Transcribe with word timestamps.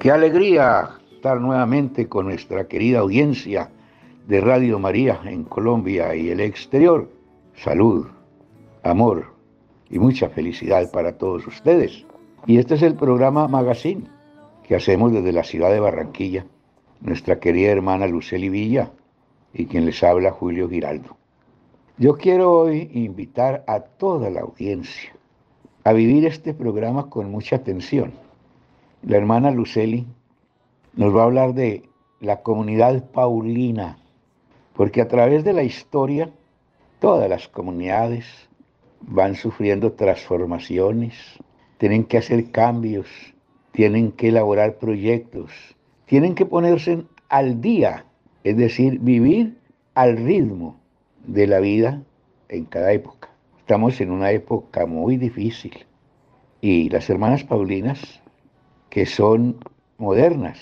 ¡Qué 0.00 0.10
alegría! 0.10 0.96
estar 1.12 1.38
nuevamente 1.38 2.08
con 2.08 2.24
nuestra 2.24 2.66
querida 2.66 3.00
audiencia 3.00 3.70
de 4.26 4.40
Radio 4.40 4.78
María 4.78 5.20
en 5.26 5.44
Colombia 5.44 6.14
y 6.14 6.30
el 6.30 6.40
exterior. 6.40 7.10
Salud, 7.54 8.06
amor 8.82 9.26
y 9.90 9.98
mucha 9.98 10.30
felicidad 10.30 10.90
para 10.90 11.18
todos 11.18 11.46
ustedes. 11.46 12.06
Y 12.46 12.56
este 12.56 12.76
es 12.76 12.82
el 12.82 12.94
programa 12.94 13.46
Magazine 13.46 14.04
que 14.66 14.74
hacemos 14.74 15.12
desde 15.12 15.32
la 15.32 15.44
ciudad 15.44 15.70
de 15.70 15.80
Barranquilla, 15.80 16.46
nuestra 17.02 17.38
querida 17.38 17.70
hermana 17.70 18.06
Luceli 18.06 18.48
Villa 18.48 18.92
y 19.52 19.66
quien 19.66 19.84
les 19.84 20.02
habla 20.02 20.30
Julio 20.30 20.66
Giraldo. 20.70 21.18
Yo 21.98 22.16
quiero 22.16 22.50
hoy 22.52 22.90
invitar 22.94 23.64
a 23.66 23.80
toda 23.80 24.30
la 24.30 24.40
audiencia 24.40 25.12
a 25.84 25.92
vivir 25.92 26.24
este 26.24 26.54
programa 26.54 27.10
con 27.10 27.30
mucha 27.30 27.56
atención. 27.56 28.29
La 29.02 29.16
hermana 29.16 29.50
Luceli 29.50 30.06
nos 30.94 31.16
va 31.16 31.22
a 31.22 31.24
hablar 31.24 31.54
de 31.54 31.88
la 32.20 32.42
comunidad 32.42 33.10
paulina, 33.10 33.96
porque 34.74 35.00
a 35.00 35.08
través 35.08 35.42
de 35.42 35.54
la 35.54 35.62
historia 35.62 36.30
todas 36.98 37.30
las 37.30 37.48
comunidades 37.48 38.26
van 39.00 39.36
sufriendo 39.36 39.92
transformaciones, 39.92 41.14
tienen 41.78 42.04
que 42.04 42.18
hacer 42.18 42.50
cambios, 42.50 43.08
tienen 43.72 44.12
que 44.12 44.28
elaborar 44.28 44.76
proyectos, 44.76 45.50
tienen 46.04 46.34
que 46.34 46.44
ponerse 46.44 47.04
al 47.30 47.62
día, 47.62 48.04
es 48.44 48.58
decir, 48.58 48.98
vivir 49.00 49.56
al 49.94 50.18
ritmo 50.18 50.78
de 51.26 51.46
la 51.46 51.60
vida 51.60 52.02
en 52.50 52.66
cada 52.66 52.92
época. 52.92 53.30
Estamos 53.60 53.98
en 54.02 54.10
una 54.10 54.30
época 54.32 54.84
muy 54.84 55.16
difícil 55.16 55.86
y 56.60 56.90
las 56.90 57.08
hermanas 57.08 57.44
Paulinas, 57.44 58.20
que 58.90 59.06
son 59.06 59.56
modernas, 59.98 60.58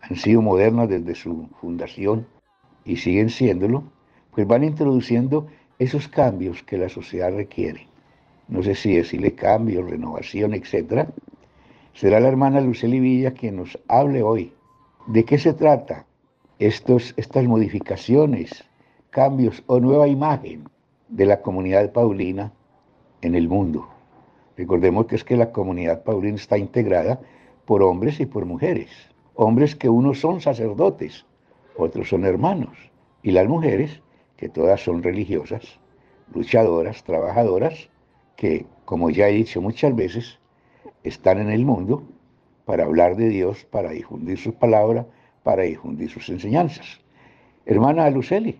han 0.00 0.16
sido 0.16 0.40
modernas 0.40 0.88
desde 0.88 1.14
su 1.14 1.48
fundación 1.60 2.26
y 2.84 2.96
siguen 2.96 3.28
siéndolo, 3.28 3.84
pues 4.32 4.46
van 4.46 4.64
introduciendo 4.64 5.46
esos 5.78 6.08
cambios 6.08 6.62
que 6.62 6.78
la 6.78 6.88
sociedad 6.88 7.32
requiere. 7.32 7.86
No 8.48 8.62
sé 8.62 8.74
si 8.74 8.96
decirle 8.96 9.34
cambio, 9.34 9.82
renovación, 9.82 10.54
etc. 10.54 11.08
Será 11.92 12.18
la 12.20 12.28
hermana 12.28 12.62
Luceli 12.62 12.98
Villa 12.98 13.32
quien 13.32 13.56
nos 13.56 13.78
hable 13.86 14.22
hoy. 14.22 14.52
¿De 15.06 15.24
qué 15.24 15.36
se 15.38 15.52
trata 15.52 16.06
estos, 16.58 17.12
estas 17.18 17.44
modificaciones, 17.44 18.64
cambios 19.10 19.62
o 19.66 19.78
nueva 19.78 20.08
imagen 20.08 20.64
de 21.08 21.26
la 21.26 21.42
comunidad 21.42 21.92
paulina 21.92 22.52
en 23.20 23.34
el 23.34 23.48
mundo? 23.48 23.88
Recordemos 24.56 25.06
que 25.06 25.16
es 25.16 25.24
que 25.24 25.36
la 25.36 25.52
comunidad 25.52 26.02
paulina 26.02 26.36
está 26.36 26.56
integrada 26.56 27.20
por 27.68 27.82
hombres 27.82 28.18
y 28.18 28.24
por 28.24 28.46
mujeres 28.46 28.88
hombres 29.40 29.76
que 29.76 29.88
unos 29.88 30.20
son 30.20 30.40
sacerdotes, 30.40 31.24
otros 31.76 32.08
son 32.08 32.24
hermanos, 32.24 32.76
y 33.22 33.30
las 33.30 33.46
mujeres, 33.46 34.02
que 34.36 34.48
todas 34.48 34.82
son 34.82 35.00
religiosas, 35.00 35.78
luchadoras, 36.34 37.04
trabajadoras, 37.04 37.88
que, 38.34 38.66
como 38.84 39.10
ya 39.10 39.28
he 39.28 39.34
dicho 39.34 39.62
muchas 39.62 39.94
veces, 39.94 40.40
están 41.04 41.38
en 41.38 41.50
el 41.50 41.64
mundo 41.64 42.02
para 42.64 42.84
hablar 42.84 43.14
de 43.14 43.28
Dios, 43.28 43.64
para 43.66 43.90
difundir 43.90 44.38
su 44.38 44.54
palabra, 44.54 45.06
para 45.44 45.62
difundir 45.62 46.10
sus 46.10 46.28
enseñanzas. 46.30 47.00
Hermana 47.64 48.10
Luceli, 48.10 48.58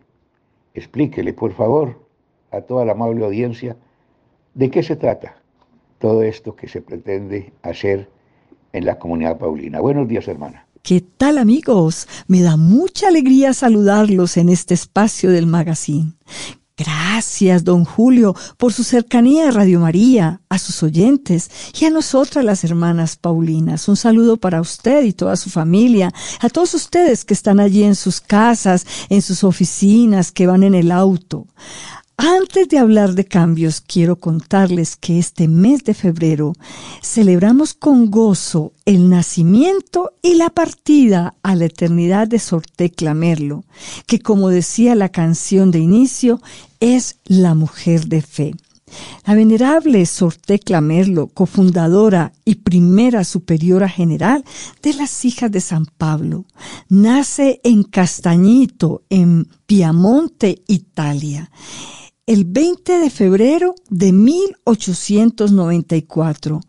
explíquele, 0.75 1.33
por 1.33 1.53
favor, 1.55 2.07
a 2.53 2.61
toda 2.61 2.85
la 2.85 2.93
amable 2.93 3.25
audiencia, 3.25 3.77
de 4.55 4.71
qué 4.71 4.85
se 4.85 4.95
trata 4.95 5.43
todo 5.99 6.23
esto 6.23 6.55
que 6.55 6.69
se 6.69 6.83
pretende 6.83 7.53
hacer 7.63 8.09
en 8.73 8.85
la 8.85 8.99
comunidad 8.99 9.39
paulina. 9.39 9.81
Buenos 9.81 10.09
días, 10.09 10.29
hermana. 10.29 10.67
¿Qué 10.83 11.01
tal 11.01 11.39
amigos? 11.39 12.09
Me 12.29 12.41
da 12.41 12.57
mucha 12.57 13.09
alegría 13.09 13.53
saludarlos 13.53 14.37
en 14.37 14.49
este 14.49 14.75
espacio 14.75 15.31
del 15.31 15.47
magazine. 15.47 16.13
Gracias, 16.79 17.65
don 17.65 17.85
Julio, 17.85 18.37
por 18.57 18.73
su 18.73 18.85
cercanía 18.85 19.49
a 19.49 19.51
Radio 19.51 19.81
María, 19.81 20.41
a 20.49 20.61
sus 20.61 20.85
oyentes 20.85 21.51
y 21.79 21.85
a 21.87 21.91
nosotras 21.91 22.45
las 22.45 22.63
hermanas 22.63 23.17
Paulinas. 23.17 23.89
Un 23.89 23.97
saludo 23.97 24.37
para 24.37 24.61
usted 24.61 25.03
y 25.03 25.13
toda 25.13 25.35
su 25.35 25.51
familia, 25.51 26.13
a 26.41 26.49
todos 26.49 26.75
ustedes 26.75 27.25
que 27.25 27.35
están 27.35 27.59
allí 27.59 27.83
en 27.83 27.97
sus 27.97 28.21
casas, 28.21 28.87
en 29.09 29.23
sus 29.23 29.43
oficinas, 29.43 30.31
que 30.31 30.47
van 30.47 30.63
en 30.63 30.77
el 30.77 30.93
auto. 30.93 31.49
Antes 32.21 32.69
de 32.69 32.79
hablar 32.79 33.15
de 33.15 33.25
cambios, 33.25 33.81
quiero 33.81 34.17
contarles 34.17 34.97
que 34.97 35.21
este 35.21 35.47
mes 35.47 35.85
de 35.85 35.95
febrero 35.95 36.53
celebramos 37.01 37.75
con 37.75 38.11
gozo 38.11 38.73
el 38.87 39.09
nacimiento 39.09 40.11
y 40.21 40.35
la 40.35 40.51
partida 40.51 41.37
a 41.45 41.55
la 41.55 41.67
eternidad 41.67 42.27
de 42.27 42.41
Sortecla 42.41 43.15
Merlo, 43.15 43.63
que 44.09 44.19
como 44.19 44.49
decía 44.49 44.97
la 44.97 45.11
canción 45.11 45.71
de 45.71 45.79
inicio, 45.79 46.43
es 46.81 47.21
la 47.25 47.55
mujer 47.55 48.09
de 48.09 48.21
fe. 48.21 48.55
La 49.25 49.37
venerable 49.37 50.05
Sortecla 50.05 50.81
Merlo, 50.81 51.29
cofundadora 51.29 52.33
y 52.45 52.57
primera 52.57 53.23
superiora 53.23 53.89
general 53.89 54.45
de 54.83 54.95
las 54.95 55.25
hijas 55.25 55.53
de 55.53 55.61
San 55.61 55.87
Pablo, 55.87 56.47
nace 56.89 57.61
en 57.63 57.85
Castañito, 57.85 59.03
en 59.09 59.47
Piamonte, 59.67 60.63
Italia 60.67 61.49
el 62.29 62.45
20 62.45 62.99
de 62.99 63.09
febrero 63.09 63.75
de 63.89 64.13
1894. 64.13 66.61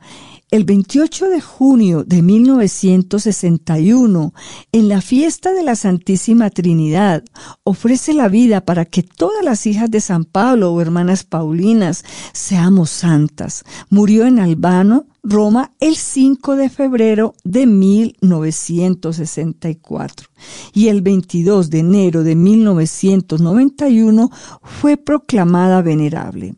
El 0.52 0.64
28 0.64 1.30
de 1.30 1.42
junio 1.42 2.04
de 2.04 2.24
1961, 2.24 4.34
en 4.72 4.90
la 4.90 5.00
fiesta 5.00 5.54
de 5.54 5.62
la 5.62 5.76
Santísima 5.76 6.50
Trinidad, 6.50 7.24
ofrece 7.64 8.14
la 8.14 8.30
vida 8.30 8.62
para 8.62 8.86
que 8.86 9.04
todas 9.04 9.46
las 9.46 9.68
hijas 9.68 9.92
de 9.92 10.02
San 10.02 10.26
Pablo 10.26 10.74
o 10.74 10.82
hermanas 10.82 11.24
Paulinas 11.24 12.04
seamos 12.34 12.90
santas. 12.90 13.64
Murió 13.92 14.26
en 14.26 14.40
Albano, 14.40 15.06
Roma 15.22 15.74
el 15.80 15.96
5 15.96 16.56
de 16.56 16.72
febrero 16.72 17.36
de 17.44 17.68
1964 17.68 20.30
y 20.74 20.88
el 20.88 21.04
22 21.04 21.70
de 21.70 21.78
enero 21.78 22.24
de 22.24 22.36
1991 22.36 24.32
fue 24.64 24.98
proclamada 24.98 25.84
venerable. 25.84 26.56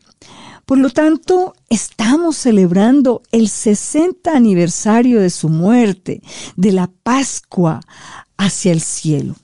Por 0.72 0.78
lo 0.78 0.88
tanto, 0.88 1.52
estamos 1.68 2.34
celebrando 2.38 3.20
el 3.30 3.50
60 3.50 4.34
aniversario 4.34 5.20
de 5.20 5.28
su 5.28 5.50
muerte, 5.50 6.22
de 6.56 6.72
la 6.72 6.90
Pascua 7.02 7.80
hacia 8.38 8.72
el 8.72 8.80
cielo. 8.80 9.36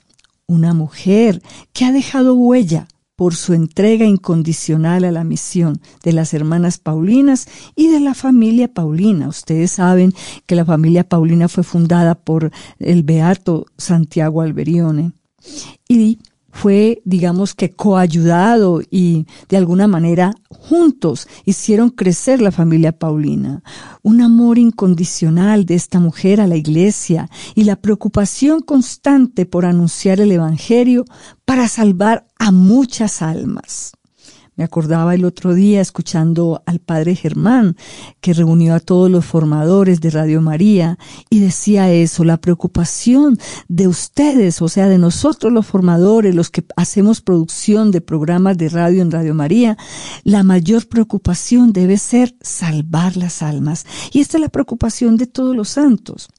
Una 0.46 0.72
mujer 0.72 1.42
que 1.74 1.84
ha 1.84 1.92
dejado 1.92 2.34
huella 2.34 2.88
por 3.14 3.34
su 3.34 3.52
entrega 3.52 4.06
incondicional 4.06 5.04
a 5.04 5.12
la 5.12 5.22
misión 5.22 5.82
de 6.02 6.14
las 6.14 6.32
hermanas 6.32 6.78
Paulinas 6.78 7.46
y 7.76 7.88
de 7.88 8.00
la 8.00 8.14
familia 8.14 8.72
Paulina. 8.72 9.28
Ustedes 9.28 9.72
saben 9.72 10.14
que 10.46 10.54
la 10.54 10.64
familia 10.64 11.06
Paulina 11.06 11.48
fue 11.48 11.62
fundada 11.62 12.14
por 12.14 12.50
el 12.78 13.02
beato 13.02 13.66
Santiago 13.76 14.40
Alberione 14.40 15.12
y 15.88 16.20
fue, 16.50 17.02
digamos 17.04 17.54
que, 17.54 17.70
coayudado 17.70 18.80
y 18.90 19.26
de 19.48 19.56
alguna 19.56 19.86
manera 19.86 20.32
juntos 20.48 21.28
hicieron 21.44 21.90
crecer 21.90 22.40
la 22.40 22.52
familia 22.52 22.92
Paulina. 22.92 23.62
Un 24.02 24.22
amor 24.22 24.58
incondicional 24.58 25.66
de 25.66 25.74
esta 25.74 26.00
mujer 26.00 26.40
a 26.40 26.46
la 26.46 26.56
iglesia 26.56 27.28
y 27.54 27.64
la 27.64 27.76
preocupación 27.76 28.60
constante 28.60 29.46
por 29.46 29.66
anunciar 29.66 30.20
el 30.20 30.32
Evangelio 30.32 31.04
para 31.44 31.68
salvar 31.68 32.26
a 32.38 32.50
muchas 32.50 33.22
almas. 33.22 33.97
Me 34.58 34.64
acordaba 34.64 35.14
el 35.14 35.24
otro 35.24 35.54
día 35.54 35.80
escuchando 35.80 36.64
al 36.66 36.80
padre 36.80 37.14
Germán, 37.14 37.76
que 38.20 38.34
reunió 38.34 38.74
a 38.74 38.80
todos 38.80 39.08
los 39.08 39.24
formadores 39.24 40.00
de 40.00 40.10
Radio 40.10 40.42
María 40.42 40.98
y 41.30 41.38
decía 41.38 41.92
eso, 41.92 42.24
la 42.24 42.38
preocupación 42.38 43.38
de 43.68 43.86
ustedes, 43.86 44.60
o 44.60 44.68
sea, 44.68 44.88
de 44.88 44.98
nosotros 44.98 45.52
los 45.52 45.64
formadores, 45.64 46.34
los 46.34 46.50
que 46.50 46.64
hacemos 46.74 47.20
producción 47.20 47.92
de 47.92 48.00
programas 48.00 48.58
de 48.58 48.68
radio 48.68 49.00
en 49.00 49.12
Radio 49.12 49.32
María, 49.32 49.78
la 50.24 50.42
mayor 50.42 50.88
preocupación 50.88 51.72
debe 51.72 51.96
ser 51.96 52.34
salvar 52.40 53.16
las 53.16 53.42
almas. 53.42 53.86
Y 54.12 54.18
esta 54.18 54.38
es 54.38 54.40
la 54.40 54.48
preocupación 54.48 55.16
de 55.16 55.28
todos 55.28 55.54
los 55.54 55.68
santos 55.68 56.30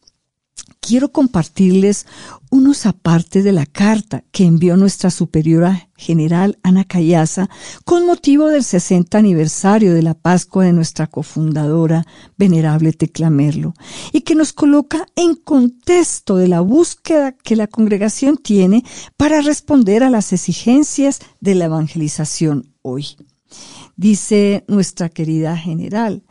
quiero 0.80 1.12
compartirles 1.12 2.06
unos 2.50 2.86
apartes 2.86 3.44
de 3.44 3.52
la 3.52 3.66
carta 3.66 4.24
que 4.32 4.46
envió 4.46 4.78
nuestra 4.78 5.12
superiora 5.12 5.90
general 5.96 6.58
Ana 6.64 6.86
Callaza 6.86 7.50
con 7.86 8.06
motivo 8.06 8.48
del 8.48 8.64
60 8.64 9.18
aniversario 9.18 9.94
de 9.94 10.02
la 10.02 10.14
Pascua 10.14 10.66
de 10.66 10.74
nuestra 10.74 11.08
cofundadora, 11.08 12.06
venerable 12.38 12.94
Tecla 12.94 13.30
Merlo, 13.30 13.74
y 14.12 14.22
que 14.22 14.36
nos 14.36 14.54
coloca 14.54 15.06
en 15.16 15.36
contexto 15.36 16.38
de 16.38 16.48
la 16.48 16.62
búsqueda 16.62 17.34
que 17.34 17.56
la 17.56 17.68
congregación 17.68 18.38
tiene 18.38 18.84
para 19.18 19.42
responder 19.42 20.04
a 20.04 20.10
las 20.10 20.34
exigencias 20.34 21.20
de 21.40 21.56
la 21.56 21.66
evangelización 21.66 22.74
hoy. 22.82 23.16
Dice 23.96 24.64
nuestra 24.68 25.10
querida 25.10 25.58
general, 25.58 26.24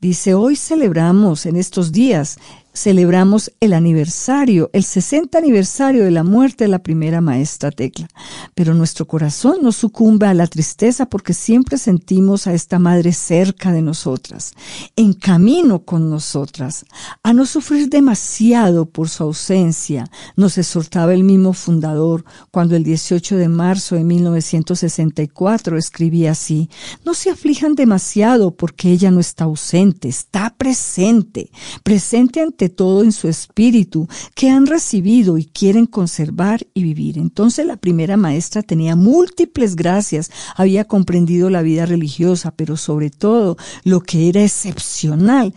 dice, 0.00 0.34
hoy 0.34 0.56
celebramos 0.56 1.46
en 1.46 1.56
estos 1.56 1.92
días 1.92 2.38
celebramos 2.72 3.52
el 3.60 3.72
aniversario, 3.72 4.70
el 4.72 4.84
60 4.84 5.38
aniversario 5.38 6.04
de 6.04 6.10
la 6.10 6.24
muerte 6.24 6.64
de 6.64 6.68
la 6.68 6.82
primera 6.82 7.20
maestra 7.20 7.70
Tecla. 7.70 8.08
Pero 8.54 8.74
nuestro 8.74 9.06
corazón 9.06 9.58
no 9.62 9.72
sucumbe 9.72 10.26
a 10.26 10.34
la 10.34 10.46
tristeza 10.46 11.06
porque 11.06 11.34
siempre 11.34 11.78
sentimos 11.78 12.46
a 12.46 12.54
esta 12.54 12.78
madre 12.78 13.12
cerca 13.12 13.72
de 13.72 13.82
nosotras, 13.82 14.54
en 14.96 15.12
camino 15.12 15.84
con 15.84 16.10
nosotras, 16.10 16.84
a 17.22 17.32
no 17.32 17.46
sufrir 17.46 17.88
demasiado 17.88 18.86
por 18.86 19.08
su 19.08 19.22
ausencia, 19.22 20.10
nos 20.36 20.58
exhortaba 20.58 21.14
el 21.14 21.24
mismo 21.24 21.52
fundador 21.52 22.24
cuando 22.50 22.76
el 22.76 22.84
18 22.84 23.36
de 23.36 23.48
marzo 23.48 23.96
de 23.96 24.04
1964 24.04 25.76
escribía 25.76 26.32
así, 26.32 26.70
no 27.04 27.14
se 27.14 27.30
aflijan 27.30 27.74
demasiado 27.74 28.54
porque 28.54 28.90
ella 28.90 29.10
no 29.10 29.20
está 29.20 29.44
ausente, 29.44 30.08
está 30.08 30.54
presente, 30.56 31.50
presente 31.82 32.40
ante 32.40 32.61
todo 32.68 33.02
en 33.02 33.12
su 33.12 33.28
espíritu, 33.28 34.08
que 34.34 34.50
han 34.50 34.66
recibido 34.66 35.38
y 35.38 35.44
quieren 35.44 35.86
conservar 35.86 36.66
y 36.74 36.82
vivir. 36.82 37.18
Entonces 37.18 37.66
la 37.66 37.76
primera 37.76 38.16
maestra 38.16 38.62
tenía 38.62 38.96
múltiples 38.96 39.76
gracias, 39.76 40.30
había 40.56 40.84
comprendido 40.84 41.50
la 41.50 41.62
vida 41.62 41.86
religiosa, 41.86 42.54
pero 42.54 42.76
sobre 42.76 43.10
todo 43.10 43.56
lo 43.84 44.00
que 44.00 44.28
era 44.28 44.42
excepcional 44.42 45.54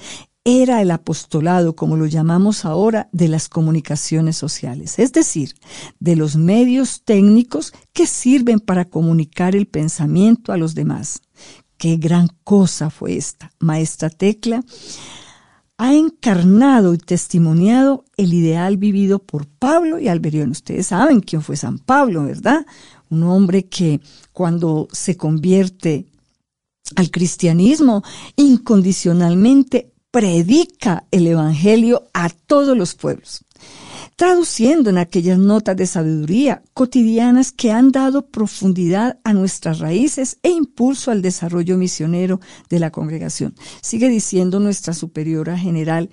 era 0.48 0.84
el 0.84 0.92
apostolado, 0.92 1.76
como 1.76 1.98
lo 1.98 2.06
llamamos 2.06 2.66
ahora, 2.66 3.10
de 3.12 3.28
las 3.28 3.50
comunicaciones 3.50 4.38
sociales, 4.38 5.00
es 5.00 5.12
decir, 5.12 5.56
de 6.00 6.16
los 6.16 6.36
medios 6.36 7.02
técnicos 7.04 7.74
que 7.94 8.06
sirven 8.06 8.60
para 8.60 8.86
comunicar 8.86 9.56
el 9.56 9.66
pensamiento 9.66 10.54
a 10.54 10.58
los 10.58 10.76
demás. 10.76 11.22
Qué 11.78 11.98
gran 11.98 12.30
cosa 12.44 12.92
fue 12.92 13.18
esta, 13.18 13.52
maestra 13.60 14.10
Tecla 14.12 14.64
ha 15.78 15.94
encarnado 15.94 16.94
y 16.94 16.98
testimoniado 16.98 18.06
el 18.18 18.34
ideal 18.34 18.78
vivido 18.78 19.20
por 19.20 19.48
Pablo 19.48 20.00
y 20.00 20.08
Alberión. 20.08 20.52
Ustedes 20.52 20.88
saben 20.88 21.22
quién 21.22 21.42
fue 21.42 21.58
San 21.58 21.80
Pablo, 21.80 22.24
¿verdad? 22.24 22.66
Un 23.10 23.24
hombre 23.24 23.66
que 23.66 24.02
cuando 24.32 24.88
se 24.92 25.18
convierte 25.18 26.06
al 26.96 27.12
cristianismo 27.12 28.04
incondicionalmente 28.36 29.92
predica 30.12 31.06
el 31.12 31.28
Evangelio 31.28 32.08
a 32.14 32.30
todos 32.30 32.78
los 32.78 32.96
pueblos 32.96 33.45
traduciendo 34.16 34.90
en 34.90 34.98
aquellas 34.98 35.38
notas 35.38 35.76
de 35.76 35.88
sabiduría 35.88 36.64
cotidianas 36.74 37.52
que 37.52 37.72
han 37.72 37.92
dado 37.92 38.28
profundidad 38.28 39.20
a 39.24 39.34
nuestras 39.34 39.80
raíces 39.80 40.38
e 40.42 40.50
impulso 40.50 41.12
al 41.12 41.22
desarrollo 41.22 41.78
misionero 41.78 42.40
de 42.70 42.80
la 42.80 42.92
congregación. 42.92 43.56
Sigue 43.82 44.08
diciendo 44.08 44.60
nuestra 44.60 44.94
superiora 44.94 45.58
general, 45.58 46.10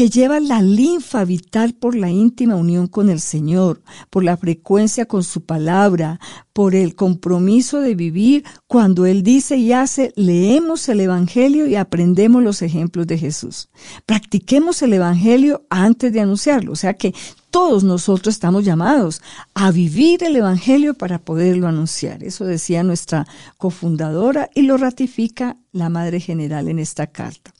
que 0.00 0.08
lleva 0.08 0.40
la 0.40 0.62
linfa 0.62 1.26
vital 1.26 1.74
por 1.74 1.94
la 1.94 2.08
íntima 2.08 2.56
unión 2.56 2.86
con 2.86 3.10
el 3.10 3.20
Señor, 3.20 3.82
por 4.08 4.24
la 4.24 4.38
frecuencia 4.38 5.04
con 5.04 5.22
su 5.22 5.42
palabra, 5.42 6.18
por 6.54 6.74
el 6.74 6.94
compromiso 6.94 7.82
de 7.82 7.94
vivir 7.94 8.44
cuando 8.66 9.04
Él 9.04 9.22
dice 9.22 9.58
y 9.58 9.74
hace, 9.74 10.14
leemos 10.16 10.88
el 10.88 11.00
Evangelio 11.00 11.66
y 11.66 11.74
aprendemos 11.74 12.42
los 12.42 12.62
ejemplos 12.62 13.06
de 13.08 13.18
Jesús. 13.18 13.68
Practiquemos 14.06 14.80
el 14.80 14.94
Evangelio 14.94 15.66
antes 15.68 16.10
de 16.14 16.20
anunciarlo, 16.20 16.72
o 16.72 16.76
sea 16.76 16.94
que 16.94 17.14
todos 17.50 17.84
nosotros 17.84 18.34
estamos 18.34 18.64
llamados 18.64 19.20
a 19.52 19.70
vivir 19.70 20.24
el 20.24 20.34
Evangelio 20.34 20.94
para 20.94 21.18
poderlo 21.18 21.68
anunciar. 21.68 22.24
Eso 22.24 22.46
decía 22.46 22.82
nuestra 22.82 23.26
cofundadora 23.58 24.48
y 24.54 24.62
lo 24.62 24.78
ratifica 24.78 25.58
la 25.72 25.90
Madre 25.90 26.20
General 26.20 26.68
en 26.68 26.78
esta 26.78 27.06
carta 27.06 27.52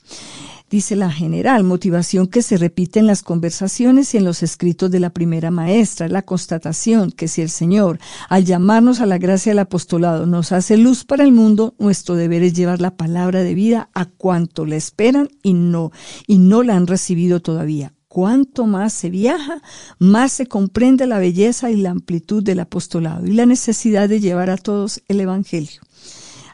dice 0.70 0.94
la 0.94 1.10
general, 1.10 1.64
motivación 1.64 2.28
que 2.28 2.42
se 2.42 2.56
repite 2.56 3.00
en 3.00 3.06
las 3.06 3.22
conversaciones 3.22 4.14
y 4.14 4.18
en 4.18 4.24
los 4.24 4.42
escritos 4.42 4.90
de 4.90 5.00
la 5.00 5.10
primera 5.10 5.50
maestra, 5.50 6.08
la 6.08 6.22
constatación 6.22 7.10
que 7.10 7.26
si 7.26 7.42
el 7.42 7.50
Señor, 7.50 7.98
al 8.28 8.44
llamarnos 8.44 9.00
a 9.00 9.06
la 9.06 9.18
gracia 9.18 9.50
del 9.50 9.58
apostolado, 9.58 10.26
nos 10.26 10.52
hace 10.52 10.76
luz 10.76 11.04
para 11.04 11.24
el 11.24 11.32
mundo, 11.32 11.74
nuestro 11.78 12.14
deber 12.14 12.44
es 12.44 12.54
llevar 12.54 12.80
la 12.80 12.96
palabra 12.96 13.42
de 13.42 13.54
vida 13.54 13.90
a 13.94 14.06
cuanto 14.06 14.64
la 14.64 14.76
esperan 14.76 15.28
y 15.42 15.54
no, 15.54 15.90
y 16.28 16.38
no 16.38 16.62
la 16.62 16.76
han 16.76 16.86
recibido 16.86 17.40
todavía. 17.40 17.92
Cuanto 18.06 18.66
más 18.66 18.92
se 18.92 19.08
viaja, 19.08 19.62
más 19.98 20.32
se 20.32 20.46
comprende 20.46 21.06
la 21.06 21.18
belleza 21.18 21.70
y 21.70 21.76
la 21.76 21.90
amplitud 21.90 22.42
del 22.42 22.60
apostolado 22.60 23.26
y 23.26 23.32
la 23.32 23.46
necesidad 23.46 24.08
de 24.08 24.20
llevar 24.20 24.50
a 24.50 24.56
todos 24.56 25.02
el 25.06 25.20
Evangelio. 25.20 25.80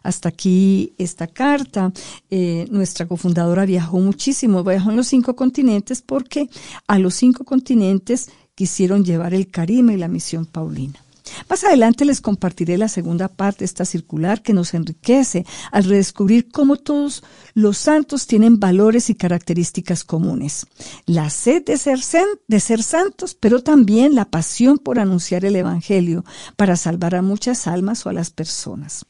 Hasta 0.06 0.28
aquí 0.28 0.92
esta 0.98 1.26
carta. 1.26 1.92
Eh, 2.30 2.66
nuestra 2.70 3.06
cofundadora 3.06 3.64
viajó 3.64 3.98
muchísimo, 3.98 4.62
viajó 4.62 4.90
en 4.90 4.96
los 4.96 5.08
cinco 5.08 5.34
continentes 5.34 6.02
porque 6.02 6.48
a 6.86 6.98
los 6.98 7.14
cinco 7.14 7.44
continentes 7.44 8.30
quisieron 8.54 9.04
llevar 9.04 9.34
el 9.34 9.48
Caribe 9.48 9.94
y 9.94 9.98
la 9.98 10.08
misión 10.08 10.46
Paulina. 10.46 11.05
Más 11.48 11.64
adelante 11.64 12.04
les 12.04 12.20
compartiré 12.20 12.78
la 12.78 12.88
segunda 12.88 13.28
parte 13.28 13.60
de 13.60 13.66
esta 13.66 13.84
circular 13.84 14.42
que 14.42 14.52
nos 14.52 14.74
enriquece 14.74 15.44
al 15.72 15.84
redescubrir 15.84 16.50
cómo 16.50 16.76
todos 16.76 17.22
los 17.54 17.78
santos 17.78 18.26
tienen 18.26 18.60
valores 18.60 19.10
y 19.10 19.14
características 19.14 20.04
comunes. 20.04 20.66
La 21.06 21.30
sed 21.30 21.64
de 21.64 21.76
ser, 21.76 21.98
de 22.46 22.60
ser 22.60 22.82
santos, 22.82 23.34
pero 23.34 23.62
también 23.62 24.14
la 24.14 24.26
pasión 24.26 24.78
por 24.78 24.98
anunciar 24.98 25.44
el 25.44 25.56
Evangelio 25.56 26.24
para 26.56 26.76
salvar 26.76 27.14
a 27.14 27.22
muchas 27.22 27.66
almas 27.66 28.06
o 28.06 28.08
a 28.08 28.12
las 28.12 28.30
personas. 28.30 29.06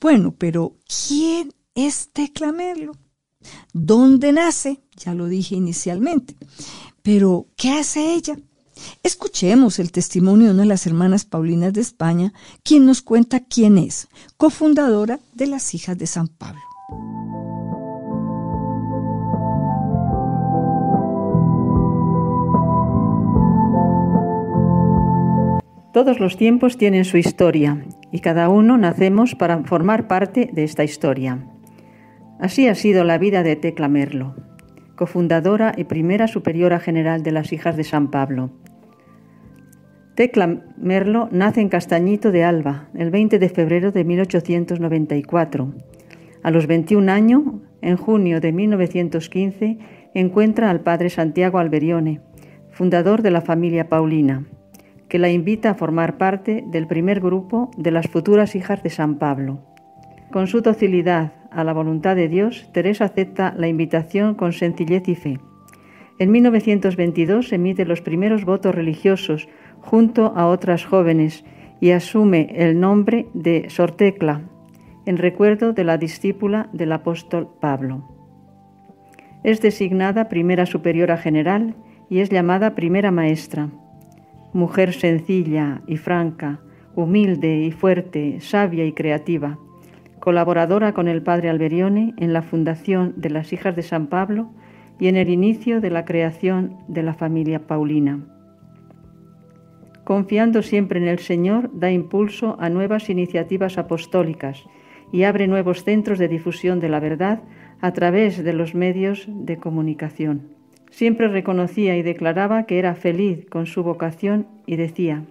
Bueno, 0.00 0.34
pero 0.36 0.76
¿quién 1.08 1.52
es 1.74 2.10
Tecla 2.12 2.52
Merlo? 2.52 2.92
¿Dónde 3.72 4.32
nace? 4.32 4.80
Ya 4.96 5.14
lo 5.14 5.26
dije 5.26 5.54
inicialmente. 5.54 6.36
Pero, 7.02 7.48
¿qué 7.56 7.72
hace 7.72 8.14
ella? 8.14 8.38
Escuchemos 9.02 9.78
el 9.78 9.92
testimonio 9.92 10.46
de 10.46 10.54
una 10.54 10.62
de 10.62 10.68
las 10.68 10.86
hermanas 10.86 11.24
Paulinas 11.24 11.72
de 11.72 11.80
España, 11.80 12.32
quien 12.62 12.86
nos 12.86 13.02
cuenta 13.02 13.40
quién 13.40 13.78
es, 13.78 14.08
cofundadora 14.36 15.20
de 15.34 15.46
las 15.46 15.74
Hijas 15.74 15.98
de 15.98 16.06
San 16.06 16.28
Pablo. 16.28 16.60
Todos 25.94 26.18
los 26.18 26.36
tiempos 26.36 26.76
tienen 26.76 27.04
su 27.04 27.18
historia 27.18 27.86
y 28.10 28.18
cada 28.18 28.48
uno 28.48 28.76
nacemos 28.76 29.36
para 29.36 29.62
formar 29.62 30.08
parte 30.08 30.50
de 30.52 30.64
esta 30.64 30.82
historia. 30.82 31.46
Así 32.40 32.66
ha 32.66 32.74
sido 32.74 33.04
la 33.04 33.16
vida 33.16 33.44
de 33.44 33.54
Tecla 33.54 33.86
Merlo, 33.86 34.34
cofundadora 34.96 35.72
y 35.76 35.84
primera 35.84 36.28
superiora 36.28 36.78
general 36.78 37.22
de 37.22 37.32
las 37.32 37.52
Hijas 37.52 37.76
de 37.76 37.84
San 37.84 38.10
Pablo. 38.10 38.50
Tecla 40.14 40.62
Merlo 40.76 41.28
nace 41.32 41.60
en 41.60 41.68
Castañito 41.68 42.30
de 42.30 42.44
Alba 42.44 42.88
el 42.94 43.10
20 43.10 43.38
de 43.38 43.48
febrero 43.48 43.90
de 43.90 44.04
1894. 44.04 45.74
A 46.42 46.50
los 46.50 46.66
21 46.66 47.10
años, 47.10 47.42
en 47.82 47.96
junio 47.96 48.40
de 48.40 48.52
1915, 48.52 49.78
encuentra 50.14 50.70
al 50.70 50.80
padre 50.80 51.10
Santiago 51.10 51.58
Alberione, 51.58 52.20
fundador 52.70 53.22
de 53.22 53.30
la 53.30 53.40
familia 53.40 53.88
Paulina 53.88 54.46
que 55.14 55.20
la 55.20 55.30
invita 55.30 55.70
a 55.70 55.74
formar 55.74 56.18
parte 56.18 56.64
del 56.66 56.88
primer 56.88 57.20
grupo 57.20 57.70
de 57.76 57.92
las 57.92 58.08
futuras 58.08 58.56
hijas 58.56 58.82
de 58.82 58.90
San 58.90 59.18
Pablo. 59.18 59.60
Con 60.32 60.48
su 60.48 60.60
docilidad 60.60 61.34
a 61.54 61.64
la 61.64 61.72
voluntad 61.72 62.16
de 62.16 62.28
Dios, 62.28 62.68
Teresa 62.72 63.06
acepta 63.06 63.54
la 63.56 63.68
invitación 63.68 64.34
con 64.34 64.52
sencillez 64.52 65.08
y 65.08 65.14
fe. 65.14 65.40
En 66.18 66.30
1922 66.30 67.52
emite 67.52 67.84
los 67.84 68.00
primeros 68.00 68.44
votos 68.44 68.74
religiosos 68.74 69.48
junto 69.80 70.32
a 70.36 70.46
otras 70.46 70.84
jóvenes 70.84 71.44
y 71.80 71.90
asume 71.90 72.48
el 72.54 72.78
nombre 72.78 73.26
de 73.34 73.68
Sortecla 73.68 74.42
en 75.06 75.18
recuerdo 75.18 75.72
de 75.72 75.84
la 75.84 75.98
discípula 75.98 76.68
del 76.72 76.92
apóstol 76.92 77.48
Pablo. 77.60 78.08
Es 79.42 79.60
designada 79.60 80.28
primera 80.28 80.66
superiora 80.66 81.18
general 81.18 81.74
y 82.08 82.20
es 82.20 82.30
llamada 82.30 82.74
primera 82.74 83.10
maestra. 83.10 83.70
Mujer 84.52 84.92
sencilla 84.92 85.82
y 85.86 85.96
franca, 85.96 86.60
humilde 86.94 87.58
y 87.58 87.72
fuerte, 87.72 88.40
sabia 88.40 88.86
y 88.86 88.92
creativa, 88.92 89.58
colaboradora 90.24 90.94
con 90.94 91.06
el 91.06 91.20
padre 91.20 91.50
Alberione 91.50 92.14
en 92.16 92.32
la 92.32 92.40
fundación 92.40 93.12
de 93.18 93.28
las 93.28 93.52
Hijas 93.52 93.76
de 93.76 93.82
San 93.82 94.06
Pablo 94.06 94.48
y 94.98 95.08
en 95.08 95.16
el 95.16 95.28
inicio 95.28 95.82
de 95.82 95.90
la 95.90 96.06
creación 96.06 96.78
de 96.88 97.02
la 97.02 97.12
familia 97.12 97.66
Paulina. 97.66 98.20
Confiando 100.04 100.62
siempre 100.62 100.98
en 100.98 101.08
el 101.08 101.18
Señor, 101.18 101.68
da 101.74 101.90
impulso 101.90 102.56
a 102.58 102.70
nuevas 102.70 103.10
iniciativas 103.10 103.76
apostólicas 103.76 104.64
y 105.12 105.24
abre 105.24 105.46
nuevos 105.46 105.84
centros 105.84 106.18
de 106.18 106.28
difusión 106.28 106.80
de 106.80 106.88
la 106.88 107.00
verdad 107.00 107.42
a 107.82 107.92
través 107.92 108.42
de 108.42 108.54
los 108.54 108.74
medios 108.74 109.26
de 109.28 109.58
comunicación. 109.58 110.48
Siempre 110.88 111.28
reconocía 111.28 111.98
y 111.98 112.02
declaraba 112.02 112.64
que 112.64 112.78
era 112.78 112.94
feliz 112.94 113.44
con 113.50 113.66
su 113.66 113.82
vocación 113.82 114.46
y 114.64 114.76
decía, 114.76 115.24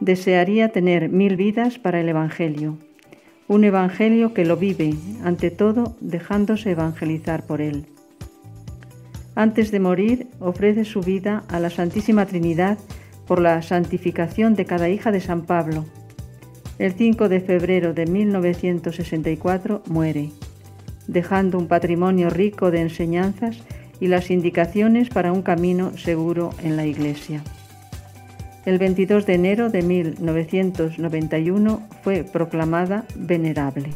desearía 0.00 0.70
tener 0.70 1.10
mil 1.10 1.36
vidas 1.36 1.78
para 1.78 2.00
el 2.00 2.08
Evangelio, 2.08 2.76
un 3.46 3.64
Evangelio 3.64 4.32
que 4.32 4.44
lo 4.44 4.56
vive, 4.56 4.94
ante 5.22 5.50
todo 5.50 5.96
dejándose 6.00 6.70
evangelizar 6.70 7.44
por 7.44 7.60
él. 7.60 7.86
Antes 9.34 9.70
de 9.70 9.80
morir, 9.80 10.28
ofrece 10.40 10.84
su 10.84 11.00
vida 11.00 11.44
a 11.48 11.60
la 11.60 11.70
Santísima 11.70 12.24
Trinidad 12.26 12.78
por 13.26 13.40
la 13.40 13.60
santificación 13.62 14.54
de 14.54 14.64
cada 14.64 14.88
hija 14.88 15.10
de 15.10 15.20
San 15.20 15.42
Pablo. 15.42 15.84
El 16.78 16.92
5 16.92 17.28
de 17.28 17.40
febrero 17.40 17.94
de 17.94 18.06
1964 18.06 19.82
muere, 19.88 20.30
dejando 21.06 21.58
un 21.58 21.68
patrimonio 21.68 22.30
rico 22.30 22.70
de 22.70 22.80
enseñanzas 22.80 23.58
y 24.00 24.08
las 24.08 24.30
indicaciones 24.30 25.08
para 25.08 25.32
un 25.32 25.42
camino 25.42 25.96
seguro 25.96 26.50
en 26.62 26.76
la 26.76 26.86
Iglesia. 26.86 27.42
El 28.66 28.78
22 28.78 29.26
de 29.26 29.34
enero 29.34 29.68
de 29.68 29.82
1991 29.82 31.82
fue 32.02 32.24
proclamada 32.24 33.04
venerable. 33.14 33.90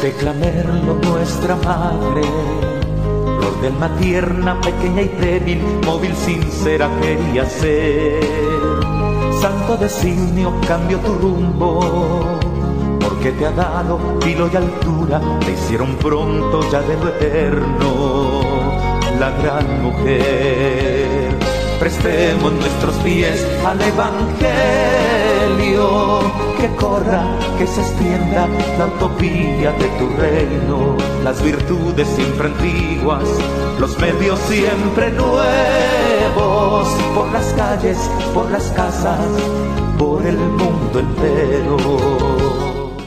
Declamerlo 0.00 1.00
nuestra 1.02 1.56
madre, 1.56 2.22
flor 3.40 3.60
del 3.60 3.72
alma 3.72 3.96
tierna, 3.98 4.60
pequeña 4.60 5.02
y 5.02 5.08
débil, 5.08 5.58
móvil, 5.84 6.14
sincera 6.14 6.88
quería 7.00 7.44
ser. 7.46 8.91
Santo 9.42 9.76
designio, 9.76 10.52
cambio 10.68 11.00
tu 11.00 11.14
rumbo, 11.14 11.80
porque 13.00 13.32
te 13.32 13.44
ha 13.44 13.50
dado 13.50 13.98
filo 14.20 14.48
y 14.52 14.54
altura, 14.54 15.20
te 15.40 15.50
hicieron 15.50 15.96
pronto 15.96 16.60
ya 16.70 16.80
de 16.80 16.96
lo 16.96 17.08
eterno, 17.08 18.42
la 19.18 19.30
gran 19.42 19.82
mujer. 19.82 21.11
Prestemos 21.78 22.52
nuestros 22.52 22.94
pies 22.96 23.46
al 23.66 23.80
Evangelio 23.80 25.12
que 26.60 26.68
corra, 26.76 27.24
que 27.58 27.66
se 27.66 27.80
extienda 27.80 28.46
la 28.78 28.86
utopía 28.86 29.72
de 29.72 29.88
tu 29.98 30.08
reino, 30.16 30.96
las 31.24 31.42
virtudes 31.42 32.06
siempre 32.08 32.48
antiguas, 32.48 33.24
los 33.80 33.98
medios 33.98 34.38
siempre 34.48 35.10
nuevos, 35.10 36.88
por 37.14 37.32
las 37.32 37.46
calles, 37.54 37.98
por 38.32 38.48
las 38.50 38.64
casas, 38.70 39.18
por 39.98 40.24
el 40.24 40.38
mundo 40.38 41.00
entero. 41.00 42.41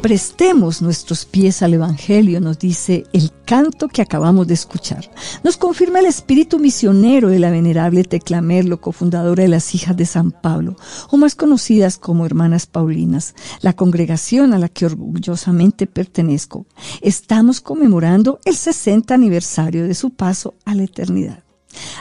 Prestemos 0.05 0.83
nuestros 0.83 1.25
pies 1.25 1.63
al 1.63 1.74
Evangelio, 1.74 2.39
nos 2.39 2.59
dice 2.59 3.05
el 3.12 3.31
canto 3.43 3.88
que 3.88 4.03
acabamos 4.03 4.45
de 4.45 4.53
escuchar. 4.53 5.09
Nos 5.43 5.57
confirma 5.57 5.97
el 5.97 6.05
espíritu 6.05 6.59
misionero 6.59 7.27
de 7.29 7.39
la 7.39 7.50
venerable 7.50 8.03
Tecla 8.03 8.39
Merlo, 8.39 8.79
cofundadora 8.79 9.41
de 9.41 9.50
las 9.50 9.74
Hijas 9.74 9.97
de 9.97 10.05
San 10.05 10.29
Pablo, 10.29 10.75
o 11.09 11.17
más 11.17 11.33
conocidas 11.33 11.97
como 11.97 12.24
Hermanas 12.24 12.67
Paulinas, 12.67 13.33
la 13.62 13.74
congregación 13.74 14.53
a 14.53 14.59
la 14.59 14.69
que 14.69 14.85
orgullosamente 14.85 15.88
pertenezco. 15.88 16.67
Estamos 17.01 17.59
conmemorando 17.59 18.39
el 18.45 18.55
60 18.55 19.12
aniversario 19.12 19.88
de 19.88 19.95
su 19.95 20.12
paso 20.12 20.53
a 20.65 20.75
la 20.75 20.83
eternidad. 20.83 21.44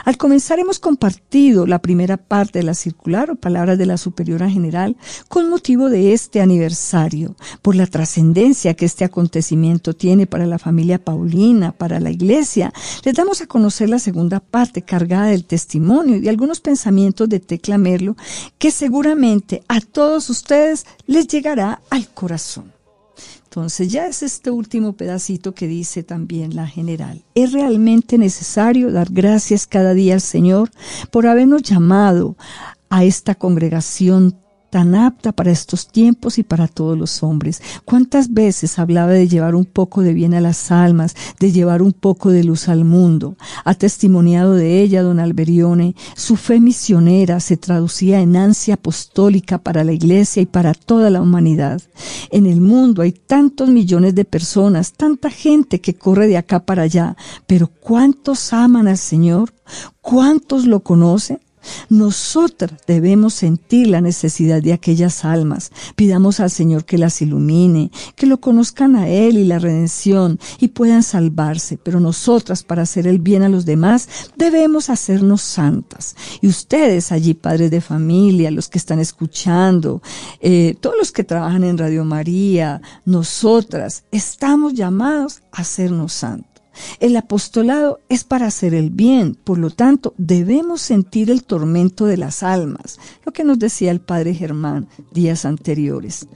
Al 0.03 0.17
comenzar 0.17 0.59
hemos 0.59 0.79
compartido 0.79 1.65
la 1.65 1.79
primera 1.79 2.17
parte 2.17 2.59
de 2.59 2.63
la 2.63 2.73
circular 2.73 3.31
o 3.31 3.35
palabras 3.35 3.77
de 3.77 3.85
la 3.85 3.97
superiora 3.97 4.49
general 4.49 4.95
con 5.27 5.49
motivo 5.49 5.89
de 5.89 6.13
este 6.13 6.41
aniversario, 6.41 7.35
por 7.61 7.75
la 7.75 7.87
trascendencia 7.87 8.73
que 8.73 8.85
este 8.85 9.05
acontecimiento 9.05 9.93
tiene 9.93 10.27
para 10.27 10.45
la 10.45 10.59
familia 10.59 11.03
Paulina, 11.03 11.71
para 11.71 11.99
la 11.99 12.11
iglesia. 12.11 12.73
Les 13.03 13.15
damos 13.15 13.41
a 13.41 13.47
conocer 13.47 13.89
la 13.89 13.99
segunda 13.99 14.39
parte 14.39 14.81
cargada 14.81 15.27
del 15.27 15.45
testimonio 15.45 16.17
y 16.17 16.21
de 16.21 16.29
algunos 16.29 16.59
pensamientos 16.59 17.29
de 17.29 17.39
Tecla 17.39 17.77
Merlo 17.77 18.15
que 18.57 18.71
seguramente 18.71 19.63
a 19.67 19.81
todos 19.81 20.29
ustedes 20.29 20.85
les 21.07 21.27
llegará 21.27 21.81
al 21.89 22.07
corazón. 22.09 22.74
Entonces 23.55 23.87
ya 23.87 24.05
es 24.07 24.21
este 24.21 24.51
último 24.51 24.97
pedacito 24.97 25.53
que 25.53 25.65
dice 25.65 26.03
también 26.03 26.57
la 26.57 26.67
general. 26.67 27.23
Es 27.35 27.53
realmente 27.53 28.17
necesario 28.17 28.91
dar 28.91 29.07
gracias 29.09 29.65
cada 29.65 29.93
día 29.93 30.15
al 30.15 30.19
Señor 30.19 30.71
por 31.09 31.25
habernos 31.25 31.63
llamado 31.63 32.35
a 32.89 33.05
esta 33.05 33.33
congregación 33.33 34.37
tan 34.75 34.93
apta 34.93 35.31
para 35.31 35.51
estos 35.51 35.87
tiempos 35.87 36.37
y 36.37 36.43
para 36.43 36.67
todos 36.67 36.97
los 36.97 37.23
hombres. 37.23 37.61
¿Cuántas 37.85 38.33
veces 38.33 38.77
hablaba 38.77 39.13
de 39.13 39.29
llevar 39.29 39.55
un 39.55 39.63
poco 39.63 40.01
de 40.01 40.13
bien 40.13 40.33
a 40.33 40.41
las 40.41 40.69
almas, 40.69 41.15
de 41.39 41.53
llevar 41.53 41.81
un 41.81 41.93
poco 41.93 42.29
de 42.29 42.43
luz 42.43 42.67
al 42.67 42.83
mundo? 42.83 43.37
Ha 43.63 43.75
testimoniado 43.75 44.53
de 44.53 44.81
ella 44.81 45.01
don 45.01 45.21
Alberione. 45.21 45.95
Su 46.17 46.35
fe 46.35 46.59
misionera 46.59 47.39
se 47.39 47.55
traducía 47.55 48.19
en 48.19 48.35
ansia 48.35 48.73
apostólica 48.73 49.59
para 49.59 49.85
la 49.85 49.93
iglesia 49.93 50.41
y 50.41 50.45
para 50.45 50.73
toda 50.73 51.09
la 51.09 51.21
humanidad. 51.21 51.81
En 52.29 52.45
el 52.45 52.59
mundo 52.59 53.01
hay 53.01 53.13
tantos 53.13 53.69
millones 53.69 54.13
de 54.13 54.25
personas, 54.25 54.91
tanta 54.91 55.29
gente 55.29 55.79
que 55.79 55.93
corre 55.93 56.27
de 56.27 56.35
acá 56.35 56.65
para 56.65 56.81
allá, 56.81 57.15
pero 57.47 57.67
¿cuántos 57.67 58.51
aman 58.51 58.89
al 58.89 58.97
Señor? 58.97 59.53
¿Cuántos 60.01 60.65
lo 60.65 60.81
conocen? 60.81 61.39
Nosotras 61.89 62.73
debemos 62.87 63.33
sentir 63.33 63.87
la 63.87 64.01
necesidad 64.01 64.61
de 64.61 64.73
aquellas 64.73 65.25
almas. 65.25 65.71
Pidamos 65.95 66.39
al 66.39 66.51
Señor 66.51 66.85
que 66.85 66.97
las 66.97 67.21
ilumine, 67.21 67.91
que 68.15 68.25
lo 68.25 68.39
conozcan 68.39 68.95
a 68.95 69.07
Él 69.07 69.37
y 69.37 69.45
la 69.45 69.59
redención 69.59 70.39
y 70.59 70.69
puedan 70.69 71.03
salvarse. 71.03 71.77
Pero 71.77 71.99
nosotras, 71.99 72.63
para 72.63 72.83
hacer 72.83 73.07
el 73.07 73.19
bien 73.19 73.43
a 73.43 73.49
los 73.49 73.65
demás, 73.65 74.07
debemos 74.35 74.89
hacernos 74.89 75.41
santas. 75.41 76.15
Y 76.41 76.47
ustedes 76.47 77.11
allí, 77.11 77.33
padres 77.33 77.71
de 77.71 77.81
familia, 77.81 78.51
los 78.51 78.69
que 78.69 78.77
están 78.77 78.99
escuchando, 78.99 80.01
eh, 80.39 80.75
todos 80.79 80.95
los 80.97 81.11
que 81.11 81.23
trabajan 81.23 81.63
en 81.63 81.77
Radio 81.77 82.05
María, 82.05 82.81
nosotras 83.05 84.03
estamos 84.11 84.73
llamados 84.73 85.41
a 85.51 85.61
hacernos 85.61 86.13
santos. 86.13 86.54
El 86.99 87.15
apostolado 87.17 87.99
es 88.09 88.23
para 88.23 88.47
hacer 88.47 88.73
el 88.73 88.89
bien, 88.89 89.35
por 89.35 89.57
lo 89.57 89.69
tanto 89.69 90.13
debemos 90.17 90.81
sentir 90.81 91.31
el 91.31 91.43
tormento 91.43 92.05
de 92.05 92.17
las 92.17 92.43
almas, 92.43 92.99
lo 93.25 93.31
que 93.31 93.43
nos 93.43 93.59
decía 93.59 93.91
el 93.91 94.01
padre 94.01 94.33
Germán 94.33 94.87
días 95.11 95.45
anteriores. 95.45 96.27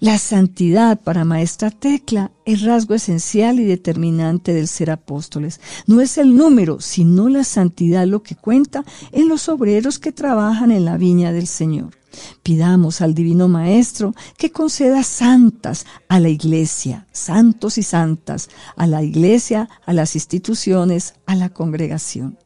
La 0.00 0.18
santidad 0.18 0.98
para 1.00 1.24
Maestra 1.24 1.70
Tecla 1.70 2.30
es 2.44 2.62
rasgo 2.62 2.94
esencial 2.94 3.60
y 3.60 3.64
determinante 3.64 4.54
del 4.54 4.66
ser 4.66 4.90
apóstoles. 4.90 5.60
No 5.86 6.00
es 6.00 6.18
el 6.18 6.36
número, 6.36 6.80
sino 6.80 7.28
la 7.28 7.44
santidad 7.44 8.06
lo 8.06 8.22
que 8.22 8.34
cuenta 8.34 8.84
en 9.12 9.28
los 9.28 9.48
obreros 9.48 9.98
que 9.98 10.12
trabajan 10.12 10.70
en 10.70 10.84
la 10.84 10.96
viña 10.96 11.32
del 11.32 11.46
Señor. 11.46 11.99
Pidamos 12.42 13.00
al 13.00 13.14
Divino 13.14 13.48
Maestro 13.48 14.14
que 14.36 14.50
conceda 14.50 15.02
santas 15.02 15.86
a 16.08 16.20
la 16.20 16.28
Iglesia, 16.28 17.06
santos 17.12 17.78
y 17.78 17.82
santas, 17.82 18.48
a 18.76 18.86
la 18.86 19.02
Iglesia, 19.02 19.68
a 19.86 19.92
las 19.92 20.14
instituciones, 20.14 21.14
a 21.26 21.34
la 21.34 21.50
congregación. 21.50 22.38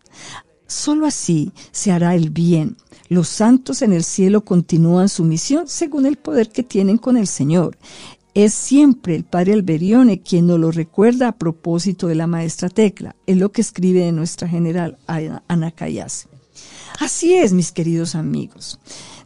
Solo 0.67 1.07
así 1.07 1.53
se 1.73 1.93
hará 1.93 2.15
el 2.15 2.31
bien. 2.31 2.77
Los 3.09 3.29
santos 3.29 3.83
en 3.83 3.93
el 3.93 4.03
cielo 4.03 4.45
continúan 4.45 5.09
su 5.09 5.25
misión 5.25 5.69
según 5.69 6.07
el 6.07 6.17
poder 6.17 6.51
que 6.51 6.63
tienen 6.63 6.99
con 6.99 7.17
el 7.17 7.27
Señor. 7.27 7.77
Es 8.33 8.53
siempre 8.55 9.15
el 9.15 9.25
Padre 9.25 9.53
Alberione 9.53 10.21
quien 10.21 10.49
nos 10.49 10.59
lo 10.59 10.73
recuerda 10.73 11.29
a 11.29 11.39
propósito 11.39 12.09
de 12.09 12.17
la 12.17 12.27
maestra 12.27 12.69
Tecla. 12.69 13.15
Es 13.27 13.37
lo 13.37 13.53
que 13.53 13.61
escribe 13.61 14.01
de 14.01 14.13
nuestra 14.13 14.49
general 14.49 14.99
Ana 15.07 15.71
Cayase. 15.71 16.27
Así 16.99 17.35
es, 17.35 17.53
mis 17.53 17.71
queridos 17.71 18.15
amigos 18.15 18.81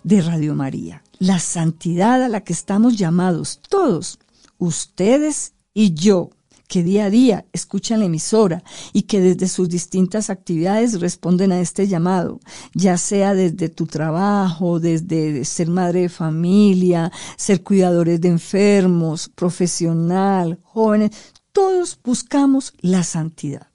de 0.04 0.22
Radio 0.22 0.54
María, 0.54 1.02
la 1.18 1.38
santidad 1.38 2.22
a 2.22 2.28
la 2.28 2.42
que 2.42 2.52
estamos 2.52 2.96
llamados 2.96 3.60
todos, 3.68 4.18
ustedes 4.58 5.52
y 5.74 5.94
yo, 5.94 6.30
que 6.68 6.82
día 6.82 7.06
a 7.06 7.10
día 7.10 7.46
escuchan 7.52 8.00
la 8.00 8.06
emisora 8.06 8.62
y 8.92 9.02
que 9.02 9.20
desde 9.20 9.48
sus 9.48 9.68
distintas 9.68 10.28
actividades 10.30 11.00
responden 11.00 11.50
a 11.50 11.60
este 11.60 11.88
llamado, 11.88 12.40
ya 12.74 12.98
sea 12.98 13.34
desde 13.34 13.68
tu 13.70 13.86
trabajo, 13.86 14.78
desde 14.78 15.44
ser 15.44 15.68
madre 15.68 16.02
de 16.02 16.08
familia, 16.10 17.10
ser 17.36 17.62
cuidadores 17.62 18.20
de 18.20 18.28
enfermos, 18.28 19.30
profesional, 19.30 20.60
jóvenes, 20.62 21.10
todos 21.52 21.98
buscamos 22.04 22.74
la 22.80 23.02
santidad. 23.02 23.68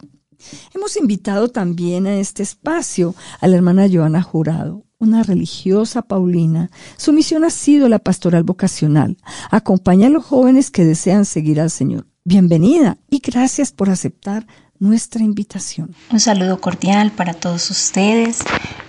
Hemos 0.73 0.97
invitado 0.97 1.49
también 1.49 2.05
a 2.05 2.17
este 2.17 2.43
espacio 2.43 3.15
a 3.39 3.47
la 3.47 3.55
hermana 3.55 3.87
Joana 3.91 4.21
Jurado, 4.21 4.82
una 5.03 5.23
religiosa 5.23 6.01
paulina. 6.01 6.71
Su 6.97 7.13
misión 7.13 7.43
ha 7.43 7.49
sido 7.49 7.89
la 7.89 7.99
pastoral 7.99 8.43
vocacional. 8.43 9.17
Acompaña 9.51 10.07
a 10.07 10.09
los 10.09 10.25
jóvenes 10.25 10.71
que 10.71 10.85
desean 10.85 11.25
seguir 11.25 11.59
al 11.61 11.69
Señor. 11.69 12.07
Bienvenida 12.25 12.97
y 13.09 13.19
gracias 13.19 13.71
por 13.73 13.89
aceptar 13.89 14.47
nuestra 14.79 15.23
invitación. 15.23 15.95
Un 16.11 16.19
saludo 16.19 16.59
cordial 16.59 17.11
para 17.11 17.33
todos 17.33 17.69
ustedes. 17.69 18.39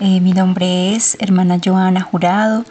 Eh, 0.00 0.20
mi 0.20 0.32
nombre 0.32 0.94
es 0.94 1.16
hermana 1.20 1.60
Joana 1.64 2.00
Jurado 2.00 2.64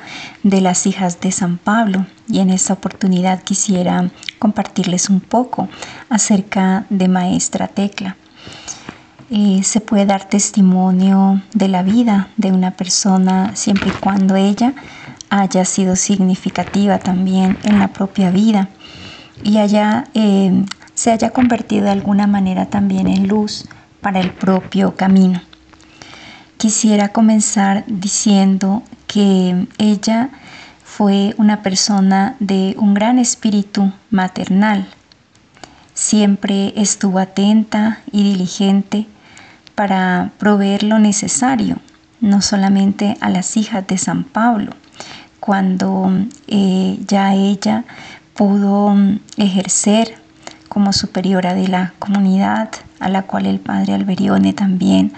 de 0.44 0.62
las 0.62 0.86
Hijas 0.86 1.20
de 1.22 1.32
San 1.32 1.58
Pablo 1.58 2.06
y 2.28 2.40
en 2.40 2.50
esta 2.50 2.74
oportunidad 2.74 3.44
quisiera 3.44 4.12
compartirles 4.40 5.10
un 5.10 5.20
poco 5.20 5.70
acerca 6.10 6.86
de 6.90 7.08
Maestra 7.08 7.68
Tecla. 7.68 8.18
Se 9.64 9.82
puede 9.82 10.06
dar 10.06 10.30
testimonio 10.30 11.42
de 11.56 11.68
la 11.68 11.82
vida 11.82 12.28
de 12.38 12.52
una 12.52 12.70
persona 12.70 13.56
siempre 13.56 13.90
y 13.90 14.00
cuando 14.00 14.36
ella 14.36 14.76
haya 15.32 15.66
sido 15.66 15.96
significativa 15.96 17.00
también 17.00 17.58
en 17.64 17.80
la 17.80 17.88
propia 17.88 18.30
vida 18.30 18.70
y 19.44 19.58
haya, 19.58 20.04
eh, 20.14 20.64
se 20.94 21.12
haya 21.12 21.32
convertido 21.32 21.86
de 21.86 21.90
alguna 21.90 22.28
manera 22.28 22.68
también 22.68 23.08
en 23.08 23.28
luz 23.28 23.66
para 24.02 24.20
el 24.20 24.30
propio 24.30 24.96
camino. 24.96 25.42
Quisiera 26.58 27.10
comenzar 27.10 27.86
diciendo 27.88 28.84
que 29.08 29.66
ella 29.80 30.30
fue 30.84 31.34
una 31.40 31.64
persona 31.64 32.36
de 32.40 32.76
un 32.78 32.94
gran 32.94 33.18
espíritu 33.18 33.92
maternal. 34.12 34.86
Siempre 35.96 36.72
estuvo 36.76 37.18
atenta 37.18 37.98
y 38.12 38.22
diligente 38.22 39.08
para 39.76 40.32
proveer 40.38 40.84
lo 40.84 41.00
necesario, 41.00 41.78
no 42.22 42.42
solamente 42.42 43.18
a 43.22 43.30
las 43.30 43.58
hijas 43.58 43.86
de 43.88 43.98
San 43.98 44.24
Pablo, 44.24 44.72
cuando 45.40 46.12
eh, 46.48 47.00
ya 47.08 47.34
ella 47.34 47.84
pudo 48.34 48.90
mm, 48.96 49.20
ejercer 49.38 50.16
como 50.70 50.94
superiora 50.94 51.54
de 51.54 51.68
la 51.68 51.94
comunidad 52.00 52.70
a 53.00 53.10
la 53.10 53.24
cual 53.24 53.46
el 53.46 53.60
padre 53.60 53.94
Alberione 53.94 54.54
también 54.54 55.14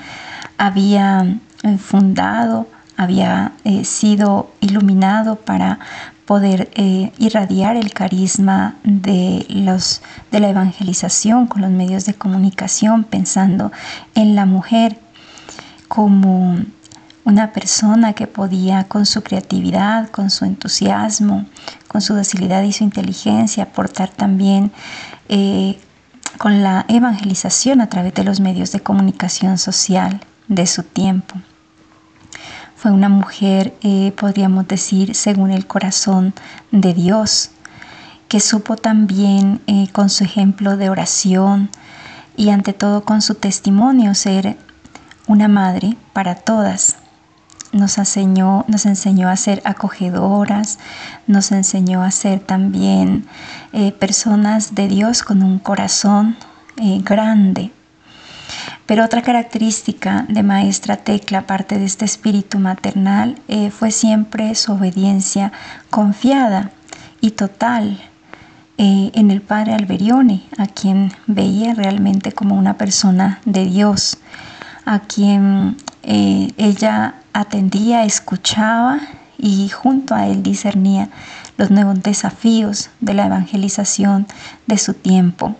había 0.58 1.38
eh, 1.64 1.78
fundado, 1.78 2.68
había 2.98 3.54
eh, 3.64 3.86
sido 3.86 4.52
iluminado 4.60 5.36
para 5.36 5.80
poder 6.26 6.70
eh, 6.76 7.12
irradiar 7.20 7.78
el 7.78 7.94
carisma 7.94 8.76
de, 8.84 9.46
los, 9.50 10.02
de 10.32 10.40
la 10.40 10.50
evangelización 10.50 11.48
con 11.48 11.62
los 11.62 11.72
medios 11.72 12.06
de 12.06 12.16
comunicación, 12.16 13.04
pensando 13.04 13.72
en 14.16 14.36
la 14.36 14.46
mujer 14.46 15.00
como 15.88 16.58
una 17.26 17.54
persona 17.54 18.14
que 18.14 18.28
podía 18.28 18.86
con 18.86 19.06
su 19.06 19.24
creatividad, 19.24 20.10
con 20.10 20.30
su 20.30 20.46
entusiasmo, 20.46 21.46
con 21.88 22.02
su 22.02 22.16
docilidad 22.16 22.64
y 22.64 22.74
su 22.74 22.84
inteligencia 22.84 23.64
aportar 23.64 24.10
también 24.10 24.72
eh, 25.30 25.80
con 26.38 26.64
la 26.64 26.86
evangelización 26.88 27.82
a 27.82 27.90
través 27.90 28.14
de 28.14 28.24
los 28.24 28.40
medios 28.40 28.72
de 28.72 28.82
comunicación 28.82 29.58
social 29.58 30.22
de 30.48 30.68
su 30.68 30.84
tiempo. 30.84 31.36
Fue 32.76 32.92
una 32.92 33.08
mujer, 33.08 33.74
eh, 33.82 34.12
podríamos 34.18 34.68
decir, 34.68 35.16
según 35.16 35.52
el 35.52 35.66
corazón 35.66 36.34
de 36.72 36.94
Dios, 36.94 37.52
que 38.28 38.42
supo 38.42 38.76
también 38.76 39.62
eh, 39.66 39.88
con 39.94 40.10
su 40.10 40.26
ejemplo 40.26 40.76
de 40.76 40.90
oración 40.90 41.70
y 42.36 42.50
ante 42.50 42.74
todo 42.74 43.06
con 43.06 43.22
su 43.22 43.36
testimonio 43.36 44.14
ser 44.14 44.58
una 45.26 45.48
madre 45.48 45.96
para 46.12 46.36
todas, 46.36 46.98
nos 47.72 47.98
enseñó, 47.98 48.66
nos 48.68 48.86
enseñó 48.86 49.30
a 49.30 49.38
ser 49.38 49.62
acogedoras, 49.64 50.78
nos 51.28 51.52
enseñó 51.52 52.04
a 52.04 52.12
ser 52.12 52.42
también 52.42 53.26
eh, 53.72 53.94
personas 53.94 54.76
de 54.76 54.90
Dios 54.90 55.24
con 55.24 55.44
un 55.44 55.60
corazón 55.60 56.36
grande. 56.78 57.72
Pero 58.86 59.04
otra 59.04 59.22
característica 59.22 60.26
de 60.30 60.44
Maestra 60.44 60.98
Tecla, 60.98 61.40
aparte 61.40 61.80
de 61.80 61.86
este 61.86 62.06
espíritu 62.06 62.60
maternal, 62.60 63.40
eh, 63.48 63.72
fue 63.72 63.92
siempre 63.92 64.54
su 64.56 64.74
obediencia 64.74 65.52
confiada 65.90 66.72
y 67.22 67.32
total 67.32 68.00
en 68.78 69.32
el 69.32 69.42
Padre 69.42 69.74
Alberione, 69.74 70.44
a 70.58 70.68
quien 70.68 71.14
veía 71.28 71.74
realmente 71.74 72.34
como 72.34 72.58
una 72.58 72.78
persona 72.78 73.40
de 73.46 73.64
Dios, 73.64 74.18
a 74.84 75.00
quien 75.00 75.78
ella 76.04 77.16
atendía, 77.32 78.04
escuchaba 78.04 79.00
y 79.38 79.70
junto 79.70 80.16
a 80.16 80.28
él 80.28 80.44
discernía 80.44 81.10
los 81.58 81.72
nuevos 81.72 82.02
desafíos 82.02 82.90
de 83.00 83.14
la 83.14 83.28
evangelización 83.28 84.28
de 84.68 84.78
su 84.78 84.94
tiempo. 84.94 85.56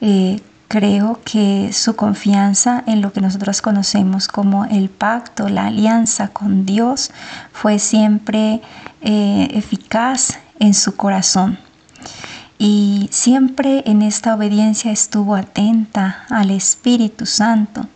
Eh, 0.00 0.40
creo 0.68 1.20
que 1.24 1.72
su 1.72 1.96
confianza 1.96 2.84
en 2.86 3.00
lo 3.00 3.12
que 3.12 3.22
nosotros 3.22 3.62
conocemos 3.62 4.28
como 4.28 4.66
el 4.66 4.90
pacto, 4.90 5.48
la 5.48 5.66
alianza 5.66 6.28
con 6.28 6.66
Dios, 6.66 7.10
fue 7.52 7.78
siempre 7.78 8.60
eh, 9.00 9.48
eficaz 9.52 10.38
en 10.60 10.74
su 10.74 10.94
corazón. 10.94 11.58
Y 12.58 13.08
siempre 13.12 13.82
en 13.86 14.02
esta 14.02 14.34
obediencia 14.34 14.92
estuvo 14.92 15.36
atenta 15.36 16.24
al 16.28 16.50
Espíritu 16.50 17.24
Santo 17.24 17.86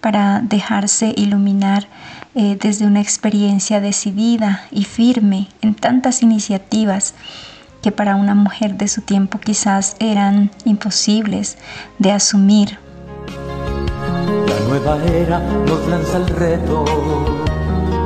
para 0.00 0.40
dejarse 0.40 1.14
iluminar 1.16 1.88
eh, 2.34 2.58
desde 2.60 2.86
una 2.86 3.00
experiencia 3.00 3.80
decidida 3.80 4.66
y 4.70 4.84
firme 4.84 5.48
en 5.62 5.74
tantas 5.74 6.22
iniciativas 6.22 7.14
que 7.84 7.92
para 7.92 8.16
una 8.16 8.34
mujer 8.34 8.78
de 8.78 8.88
su 8.88 9.02
tiempo 9.02 9.38
quizás 9.38 9.96
eran 10.00 10.50
imposibles 10.64 11.58
de 11.98 12.12
asumir. 12.12 12.78
La 14.48 14.58
nueva 14.66 15.04
era 15.04 15.38
nos 15.38 15.86
lanza 15.86 16.16
el 16.16 16.28
reto, 16.28 16.86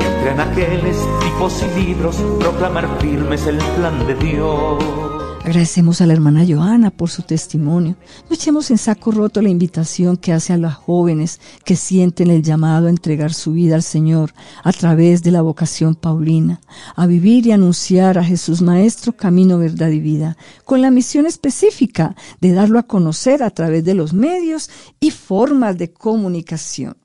entre 0.00 0.30
anaqueles, 0.32 0.96
tipos 1.20 1.62
y 1.62 1.80
libros, 1.80 2.16
proclamar 2.40 2.88
firmes 2.98 3.46
el 3.46 3.58
plan 3.76 4.04
de 4.04 4.16
Dios. 4.16 5.17
Agradecemos 5.48 6.02
a 6.02 6.06
la 6.06 6.12
hermana 6.12 6.44
Joana 6.46 6.90
por 6.90 7.08
su 7.08 7.22
testimonio. 7.22 7.96
No 8.28 8.34
echemos 8.34 8.70
en 8.70 8.76
saco 8.76 9.12
roto 9.12 9.40
la 9.40 9.48
invitación 9.48 10.18
que 10.18 10.34
hace 10.34 10.52
a 10.52 10.58
las 10.58 10.74
jóvenes 10.74 11.40
que 11.64 11.74
sienten 11.74 12.30
el 12.30 12.42
llamado 12.42 12.86
a 12.86 12.90
entregar 12.90 13.32
su 13.32 13.52
vida 13.52 13.74
al 13.74 13.82
Señor 13.82 14.34
a 14.62 14.72
través 14.72 15.22
de 15.22 15.30
la 15.30 15.40
vocación 15.40 15.94
paulina, 15.94 16.60
a 16.94 17.06
vivir 17.06 17.46
y 17.46 17.52
anunciar 17.52 18.18
a 18.18 18.24
Jesús 18.24 18.60
Maestro 18.60 19.14
camino, 19.14 19.56
verdad 19.56 19.88
y 19.88 20.00
vida, 20.00 20.36
con 20.66 20.82
la 20.82 20.90
misión 20.90 21.24
específica 21.24 22.14
de 22.42 22.52
darlo 22.52 22.78
a 22.78 22.86
conocer 22.86 23.42
a 23.42 23.48
través 23.48 23.86
de 23.86 23.94
los 23.94 24.12
medios 24.12 24.68
y 25.00 25.12
formas 25.12 25.78
de 25.78 25.94
comunicación. 25.94 26.98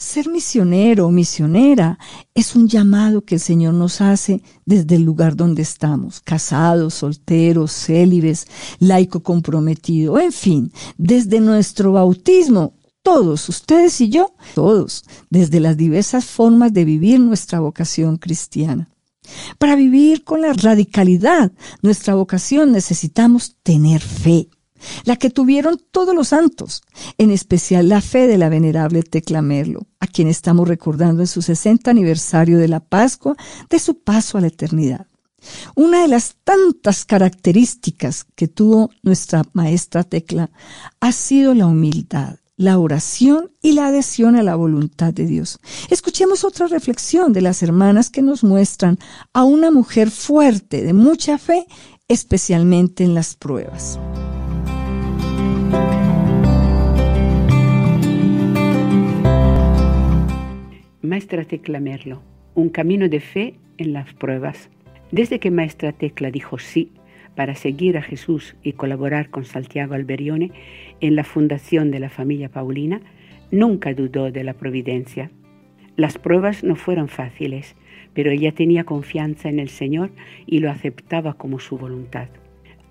Ser 0.00 0.30
misionero 0.30 1.06
o 1.06 1.10
misionera 1.10 1.98
es 2.34 2.56
un 2.56 2.68
llamado 2.68 3.20
que 3.20 3.34
el 3.34 3.40
Señor 3.40 3.74
nos 3.74 4.00
hace 4.00 4.42
desde 4.64 4.96
el 4.96 5.02
lugar 5.02 5.36
donde 5.36 5.60
estamos, 5.60 6.20
casados, 6.20 6.94
solteros, 6.94 7.70
célibes, 7.70 8.46
laico 8.78 9.22
comprometido, 9.22 10.18
en 10.18 10.32
fin, 10.32 10.72
desde 10.96 11.40
nuestro 11.40 11.92
bautismo 11.92 12.72
todos, 13.02 13.46
ustedes 13.50 14.00
y 14.00 14.08
yo, 14.08 14.34
todos, 14.54 15.04
desde 15.28 15.60
las 15.60 15.76
diversas 15.76 16.24
formas 16.24 16.72
de 16.72 16.86
vivir 16.86 17.20
nuestra 17.20 17.60
vocación 17.60 18.16
cristiana. 18.16 18.88
Para 19.58 19.76
vivir 19.76 20.24
con 20.24 20.40
la 20.40 20.54
radicalidad 20.54 21.52
nuestra 21.82 22.14
vocación 22.14 22.72
necesitamos 22.72 23.56
tener 23.62 24.00
fe, 24.00 24.48
la 25.04 25.16
que 25.16 25.30
tuvieron 25.30 25.80
todos 25.90 26.14
los 26.14 26.28
santos, 26.28 26.82
en 27.18 27.30
especial 27.30 27.88
la 27.88 28.00
fe 28.00 28.26
de 28.26 28.38
la 28.38 28.48
venerable 28.48 29.02
Tecla 29.02 29.42
Merlo, 29.42 29.86
a 29.98 30.06
quien 30.06 30.28
estamos 30.28 30.68
recordando 30.68 31.22
en 31.22 31.26
su 31.26 31.42
60 31.42 31.90
aniversario 31.90 32.58
de 32.58 32.68
la 32.68 32.80
Pascua 32.80 33.36
de 33.68 33.78
su 33.78 34.00
paso 34.00 34.38
a 34.38 34.40
la 34.40 34.48
eternidad. 34.48 35.06
Una 35.74 36.02
de 36.02 36.08
las 36.08 36.36
tantas 36.44 37.04
características 37.04 38.26
que 38.34 38.48
tuvo 38.48 38.90
nuestra 39.02 39.44
maestra 39.52 40.04
Tecla 40.04 40.50
ha 41.00 41.12
sido 41.12 41.54
la 41.54 41.66
humildad, 41.66 42.36
la 42.56 42.78
oración 42.78 43.50
y 43.62 43.72
la 43.72 43.86
adhesión 43.86 44.36
a 44.36 44.42
la 44.42 44.54
voluntad 44.54 45.14
de 45.14 45.24
Dios. 45.24 45.58
Escuchemos 45.88 46.44
otra 46.44 46.66
reflexión 46.66 47.32
de 47.32 47.40
las 47.40 47.62
hermanas 47.62 48.10
que 48.10 48.20
nos 48.20 48.44
muestran 48.44 48.98
a 49.32 49.44
una 49.44 49.70
mujer 49.70 50.10
fuerte, 50.10 50.82
de 50.82 50.92
mucha 50.92 51.38
fe, 51.38 51.66
especialmente 52.06 53.02
en 53.04 53.14
las 53.14 53.34
pruebas. 53.34 53.98
Maestra 61.02 61.44
Tecla 61.44 61.80
Merlo, 61.80 62.20
un 62.54 62.68
camino 62.68 63.08
de 63.08 63.20
fe 63.20 63.54
en 63.78 63.94
las 63.94 64.12
pruebas. 64.12 64.68
Desde 65.10 65.40
que 65.40 65.50
Maestra 65.50 65.92
Tecla 65.92 66.30
dijo 66.30 66.58
sí 66.58 66.92
para 67.34 67.54
seguir 67.54 67.96
a 67.96 68.02
Jesús 68.02 68.54
y 68.62 68.74
colaborar 68.74 69.30
con 69.30 69.46
Santiago 69.46 69.94
Alberione 69.94 70.52
en 71.00 71.16
la 71.16 71.24
fundación 71.24 71.90
de 71.90 72.00
la 72.00 72.10
familia 72.10 72.50
Paulina, 72.50 73.00
nunca 73.50 73.94
dudó 73.94 74.30
de 74.30 74.44
la 74.44 74.52
providencia. 74.52 75.30
Las 75.96 76.18
pruebas 76.18 76.62
no 76.64 76.76
fueron 76.76 77.08
fáciles, 77.08 77.76
pero 78.12 78.30
ella 78.30 78.52
tenía 78.52 78.84
confianza 78.84 79.48
en 79.48 79.58
el 79.58 79.70
Señor 79.70 80.10
y 80.44 80.58
lo 80.58 80.70
aceptaba 80.70 81.32
como 81.32 81.60
su 81.60 81.78
voluntad. 81.78 82.28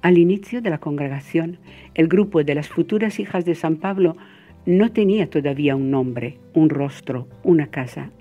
Al 0.02 0.17
inicio 0.17 0.63
de 0.63 0.72
la 0.72 0.80
congregación, 0.80 1.60
el 1.93 2.08
grupo 2.08 2.43
de 2.43 2.56
las 2.56 2.69
futuras 2.69 3.19
hijas 3.19 3.45
de 3.45 3.54
San 3.54 3.76
Pablo 3.76 4.17
no 4.65 4.91
tenía 4.91 5.30
todavía 5.30 5.76
un 5.76 5.91
nombre, 5.91 6.38
un 6.54 6.69
rostro, 6.69 7.28
una 7.43 7.67
casa. 7.67 8.12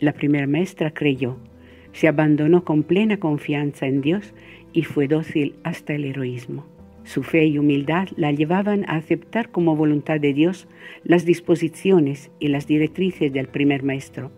La 0.00 0.12
primera 0.12 0.46
maestra 0.46 0.92
creyó, 0.92 1.38
se 1.92 2.08
abandonó 2.08 2.64
con 2.64 2.82
plena 2.82 3.18
confianza 3.18 3.86
en 3.86 4.00
Dios 4.00 4.34
y 4.72 4.82
fue 4.82 5.08
dócil 5.08 5.54
hasta 5.62 5.94
el 5.94 6.04
heroísmo. 6.04 6.66
Su 7.04 7.22
fe 7.22 7.46
y 7.46 7.58
humildad 7.58 8.08
la 8.16 8.32
llevaban 8.32 8.84
a 8.88 8.96
aceptar 8.96 9.50
como 9.50 9.76
voluntad 9.76 10.20
de 10.20 10.32
Dios 10.32 10.68
las 11.04 11.24
disposiciones 11.24 12.30
y 12.38 12.48
las 12.48 12.66
directrices 12.66 13.32
del 13.32 13.48
primer 13.48 13.82
maestro, 13.82 14.30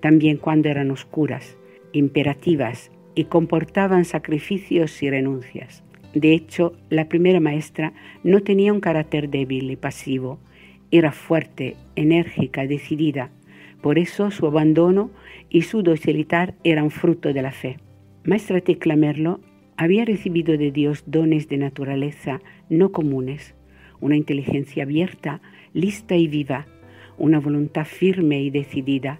también 0.00 0.36
cuando 0.36 0.68
eran 0.68 0.90
oscuras, 0.90 1.56
imperativas 1.92 2.90
y 3.14 3.24
comportaban 3.24 4.04
sacrificios 4.04 5.02
y 5.02 5.10
renuncias. 5.10 5.82
De 6.14 6.32
hecho, 6.32 6.72
la 6.90 7.08
primera 7.08 7.40
maestra 7.40 7.92
no 8.24 8.42
tenía 8.42 8.72
un 8.72 8.80
carácter 8.80 9.28
débil 9.28 9.70
y 9.70 9.76
pasivo, 9.76 10.38
era 10.90 11.12
fuerte, 11.12 11.76
enérgica, 11.96 12.66
decidida. 12.66 13.30
Por 13.82 13.98
eso 13.98 14.30
su 14.30 14.46
abandono 14.46 15.10
y 15.50 15.62
su 15.62 15.82
docilidad 15.82 16.54
eran 16.64 16.90
fruto 16.90 17.32
de 17.32 17.42
la 17.42 17.52
fe. 17.52 17.76
Maestra 18.24 18.60
Tecla 18.60 18.96
Merlo 18.96 19.40
había 19.76 20.04
recibido 20.04 20.56
de 20.58 20.72
Dios 20.72 21.04
dones 21.06 21.48
de 21.48 21.56
naturaleza 21.56 22.40
no 22.68 22.90
comunes, 22.90 23.54
una 24.00 24.16
inteligencia 24.16 24.82
abierta, 24.82 25.40
lista 25.72 26.16
y 26.16 26.26
viva, 26.26 26.66
una 27.16 27.40
voluntad 27.40 27.84
firme 27.84 28.42
y 28.42 28.50
decidida, 28.50 29.18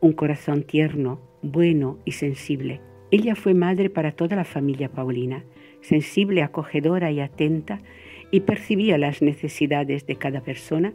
un 0.00 0.12
corazón 0.12 0.62
tierno, 0.62 1.20
bueno 1.42 1.98
y 2.04 2.12
sensible. 2.12 2.80
Ella 3.10 3.34
fue 3.34 3.54
madre 3.54 3.90
para 3.90 4.12
toda 4.12 4.36
la 4.36 4.44
familia 4.44 4.90
Paulina, 4.90 5.44
sensible, 5.80 6.42
acogedora 6.42 7.10
y 7.10 7.20
atenta, 7.20 7.80
y 8.30 8.40
percibía 8.40 8.98
las 8.98 9.22
necesidades 9.22 10.06
de 10.06 10.16
cada 10.16 10.40
persona 10.40 10.92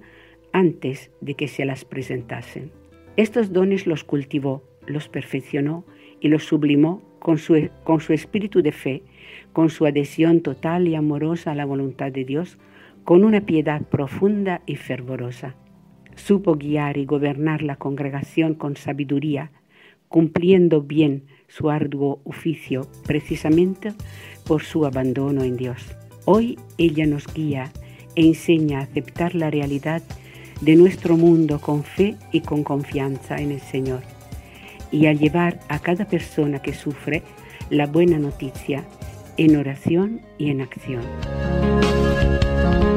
antes 0.51 1.11
de 1.21 1.33
que 1.33 1.47
se 1.47 1.65
las 1.65 1.85
presentasen. 1.85 2.71
Estos 3.17 3.51
dones 3.51 3.87
los 3.87 4.03
cultivó, 4.03 4.63
los 4.85 5.09
perfeccionó 5.09 5.85
y 6.19 6.29
los 6.29 6.45
sublimó 6.45 7.01
con 7.19 7.37
su, 7.37 7.69
con 7.83 7.99
su 7.99 8.13
espíritu 8.13 8.61
de 8.61 8.71
fe, 8.71 9.03
con 9.51 9.69
su 9.69 9.85
adhesión 9.85 10.41
total 10.41 10.87
y 10.87 10.95
amorosa 10.95 11.51
a 11.51 11.55
la 11.55 11.65
voluntad 11.65 12.11
de 12.11 12.25
Dios, 12.25 12.57
con 13.03 13.23
una 13.23 13.41
piedad 13.41 13.81
profunda 13.81 14.61
y 14.65 14.75
fervorosa. 14.75 15.55
Supo 16.15 16.55
guiar 16.55 16.97
y 16.97 17.05
gobernar 17.05 17.63
la 17.63 17.75
congregación 17.75 18.53
con 18.53 18.77
sabiduría, 18.77 19.51
cumpliendo 20.07 20.81
bien 20.81 21.23
su 21.47 21.69
arduo 21.69 22.21
oficio 22.23 22.87
precisamente 23.05 23.93
por 24.45 24.61
su 24.61 24.85
abandono 24.85 25.43
en 25.43 25.57
Dios. 25.57 26.02
Hoy 26.25 26.57
ella 26.77 27.05
nos 27.05 27.31
guía 27.33 27.71
e 28.15 28.25
enseña 28.25 28.79
a 28.79 28.83
aceptar 28.83 29.35
la 29.35 29.49
realidad 29.49 30.01
de 30.61 30.75
nuestro 30.75 31.17
mundo 31.17 31.59
con 31.59 31.83
fe 31.83 32.15
y 32.31 32.41
con 32.41 32.63
confianza 32.63 33.37
en 33.37 33.51
el 33.51 33.59
Señor 33.59 34.01
y 34.91 35.07
a 35.07 35.13
llevar 35.13 35.59
a 35.67 35.79
cada 35.79 36.05
persona 36.05 36.61
que 36.61 36.73
sufre 36.73 37.23
la 37.69 37.87
buena 37.87 38.19
noticia 38.19 38.85
en 39.37 39.57
oración 39.57 40.21
y 40.37 40.51
en 40.51 40.61
acción. 40.61 41.01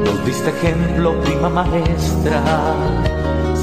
Nos 0.05 0.25
diste 0.25 0.49
ejemplo, 0.49 1.19
prima 1.21 1.49
maestra 1.49 2.43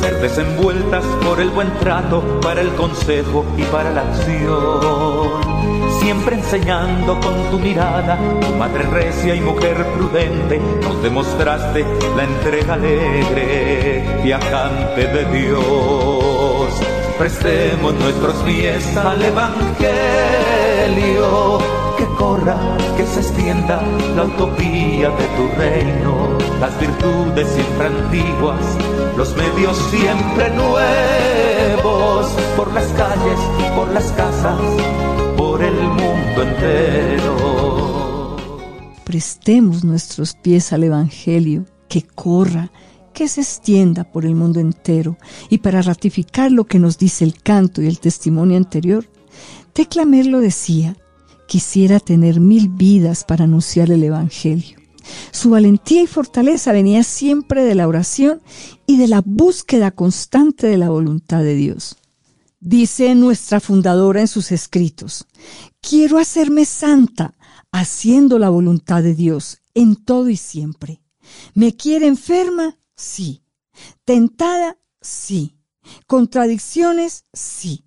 ser 0.04 0.20
desenvueltas 0.20 1.04
por 1.24 1.40
el 1.40 1.48
buen 1.48 1.72
trato, 1.78 2.40
para 2.42 2.60
el 2.60 2.74
consejo 2.74 3.46
y 3.56 3.62
para 3.62 3.90
la 3.90 4.02
acción. 4.02 5.13
Siempre 6.04 6.36
enseñando 6.36 7.18
con 7.18 7.50
tu 7.50 7.58
mirada, 7.58 8.18
madre 8.58 8.82
recia 8.82 9.34
y 9.34 9.40
mujer 9.40 9.86
prudente, 9.96 10.60
nos 10.82 11.02
demostraste 11.02 11.82
la 12.14 12.24
entrega 12.24 12.74
alegre, 12.74 14.20
viajante 14.22 15.06
de 15.06 15.24
Dios. 15.24 16.68
Prestemos 17.16 17.94
nuestros 17.94 18.34
pies 18.42 18.94
al 18.98 19.22
Evangelio 19.24 19.88
que 21.96 22.04
corra, 22.18 22.58
que 22.98 23.06
se 23.06 23.20
extienda 23.20 23.80
la 24.14 24.24
utopía 24.24 25.08
de 25.08 25.26
tu 25.38 25.48
reino, 25.56 26.36
las 26.60 26.78
virtudes 26.78 27.48
siempre 27.48 27.86
antiguas, 27.86 28.60
los 29.16 29.34
medios 29.36 29.78
siempre 29.90 30.50
nuevos, 30.50 32.26
por 32.58 32.70
las 32.74 32.88
calles, 32.88 33.40
por 33.74 33.88
las 33.88 34.12
casas, 34.12 34.60
Prestemos 39.04 39.84
nuestros 39.84 40.34
pies 40.34 40.72
al 40.72 40.82
Evangelio, 40.82 41.66
que 41.88 42.02
corra, 42.02 42.72
que 43.12 43.28
se 43.28 43.42
extienda 43.42 44.02
por 44.02 44.26
el 44.26 44.34
mundo 44.34 44.58
entero, 44.58 45.16
y 45.48 45.58
para 45.58 45.82
ratificar 45.82 46.50
lo 46.50 46.64
que 46.64 46.80
nos 46.80 46.98
dice 46.98 47.24
el 47.24 47.40
canto 47.40 47.80
y 47.80 47.86
el 47.86 48.00
testimonio 48.00 48.56
anterior, 48.56 49.08
Tecla 49.72 50.04
Merlo 50.04 50.40
decía, 50.40 50.96
quisiera 51.46 52.00
tener 52.00 52.40
mil 52.40 52.68
vidas 52.68 53.22
para 53.22 53.44
anunciar 53.44 53.90
el 53.92 54.02
Evangelio. 54.02 54.78
Su 55.30 55.50
valentía 55.50 56.02
y 56.02 56.06
fortaleza 56.06 56.72
venía 56.72 57.04
siempre 57.04 57.62
de 57.62 57.74
la 57.74 57.86
oración 57.86 58.40
y 58.86 58.96
de 58.96 59.06
la 59.06 59.22
búsqueda 59.24 59.90
constante 59.90 60.66
de 60.66 60.78
la 60.78 60.88
voluntad 60.88 61.42
de 61.42 61.54
Dios. 61.54 61.96
Dice 62.60 63.14
nuestra 63.14 63.60
fundadora 63.60 64.22
en 64.22 64.28
sus 64.28 64.50
escritos, 64.50 65.26
quiero 65.88 66.18
hacerme 66.18 66.64
santa 66.64 67.36
haciendo 67.70 68.38
la 68.38 68.48
voluntad 68.48 69.02
de 69.02 69.14
Dios 69.14 69.60
en 69.74 69.96
todo 69.96 70.28
y 70.30 70.36
siempre. 70.36 71.02
¿Me 71.54 71.74
quiere 71.74 72.06
enferma? 72.06 72.78
Sí. 72.96 73.44
¿Tentada? 74.04 74.78
Sí. 75.00 75.58
¿Contradicciones? 76.06 77.24
Sí. 77.32 77.86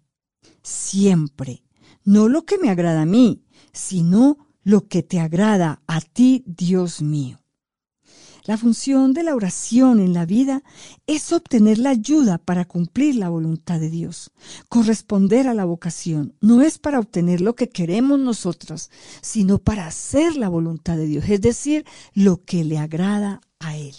Siempre. 0.61 1.63
No 2.03 2.27
lo 2.29 2.45
que 2.45 2.57
me 2.57 2.69
agrada 2.69 3.01
a 3.01 3.05
mí, 3.05 3.43
sino 3.73 4.37
lo 4.63 4.87
que 4.87 5.03
te 5.03 5.19
agrada 5.19 5.81
a 5.87 6.01
ti, 6.01 6.43
Dios 6.45 7.01
mío. 7.01 7.39
La 8.47 8.57
función 8.57 9.13
de 9.13 9.23
la 9.23 9.35
oración 9.35 9.99
en 9.99 10.13
la 10.13 10.25
vida 10.25 10.63
es 11.05 11.33
obtener 11.33 11.79
la 11.79 11.89
ayuda 11.89 12.37
para 12.37 12.63
cumplir 12.63 13.15
la 13.15 13.27
voluntad 13.27 13.77
de 13.77 13.89
Dios, 13.89 14.31
corresponder 14.69 15.49
a 15.49 15.53
la 15.53 15.65
vocación. 15.65 16.33
No 16.39 16.61
es 16.61 16.77
para 16.77 16.97
obtener 16.97 17.41
lo 17.41 17.55
que 17.55 17.67
queremos 17.67 18.19
nosotros, 18.19 18.89
sino 19.21 19.57
para 19.59 19.85
hacer 19.85 20.37
la 20.37 20.47
voluntad 20.47 20.95
de 20.95 21.07
Dios, 21.07 21.25
es 21.27 21.41
decir, 21.41 21.85
lo 22.13 22.41
que 22.41 22.63
le 22.63 22.77
agrada 22.77 23.41
a 23.59 23.75
Él. 23.75 23.95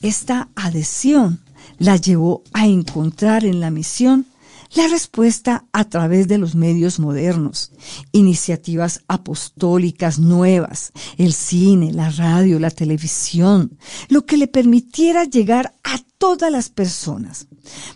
Esta 0.00 0.48
adhesión 0.54 1.40
la 1.78 1.96
llevó 1.96 2.44
a 2.52 2.68
encontrar 2.68 3.44
en 3.44 3.58
la 3.58 3.72
misión 3.72 4.24
la 4.74 4.86
respuesta 4.88 5.66
a 5.72 5.84
través 5.84 6.28
de 6.28 6.38
los 6.38 6.54
medios 6.54 7.00
modernos, 7.00 7.72
iniciativas 8.12 9.02
apostólicas 9.08 10.18
nuevas, 10.18 10.92
el 11.18 11.32
cine, 11.32 11.92
la 11.92 12.10
radio, 12.10 12.58
la 12.58 12.70
televisión, 12.70 13.78
lo 14.08 14.24
que 14.26 14.36
le 14.36 14.46
permitiera 14.46 15.24
llegar 15.24 15.74
a 15.82 15.98
todas 16.20 16.52
las 16.52 16.68
personas. 16.68 17.46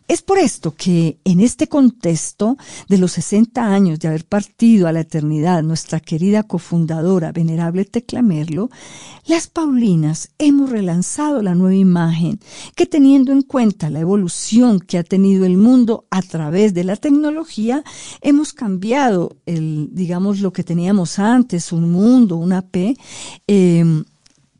Es 0.08 0.22
por 0.22 0.38
esto 0.38 0.74
que 0.74 1.18
en 1.24 1.40
este 1.40 1.68
contexto 1.68 2.56
de 2.88 2.96
los 2.96 3.12
60 3.12 3.62
años 3.62 4.00
de 4.00 4.08
haber 4.08 4.24
partido 4.24 4.88
a 4.88 4.92
la 4.92 5.00
eternidad 5.00 5.62
nuestra 5.62 6.00
querida 6.00 6.42
cofundadora, 6.42 7.32
venerable 7.32 7.84
Tecla 7.84 8.22
Merlo, 8.22 8.70
las 9.26 9.48
Paulinas 9.48 10.30
hemos 10.38 10.70
relanzado 10.70 11.42
la 11.42 11.54
nueva 11.54 11.74
imagen 11.76 12.40
que 12.74 12.86
teniendo 12.86 13.30
en 13.30 13.42
cuenta 13.42 13.90
la 13.90 14.00
evolución 14.00 14.80
que 14.80 14.96
ha 14.96 15.04
tenido 15.04 15.44
el 15.44 15.58
mundo 15.58 16.06
a 16.10 16.22
través 16.22 16.72
de 16.72 16.84
la 16.84 16.96
tecnología, 16.96 17.84
hemos 18.22 18.54
cambiado 18.54 19.36
el, 19.44 19.90
digamos, 19.92 20.40
lo 20.40 20.50
que 20.50 20.64
teníamos 20.64 21.18
antes, 21.18 21.72
un 21.72 21.92
mundo, 21.92 22.36
una 22.36 22.62
P, 22.62 22.96
eh, 23.46 23.84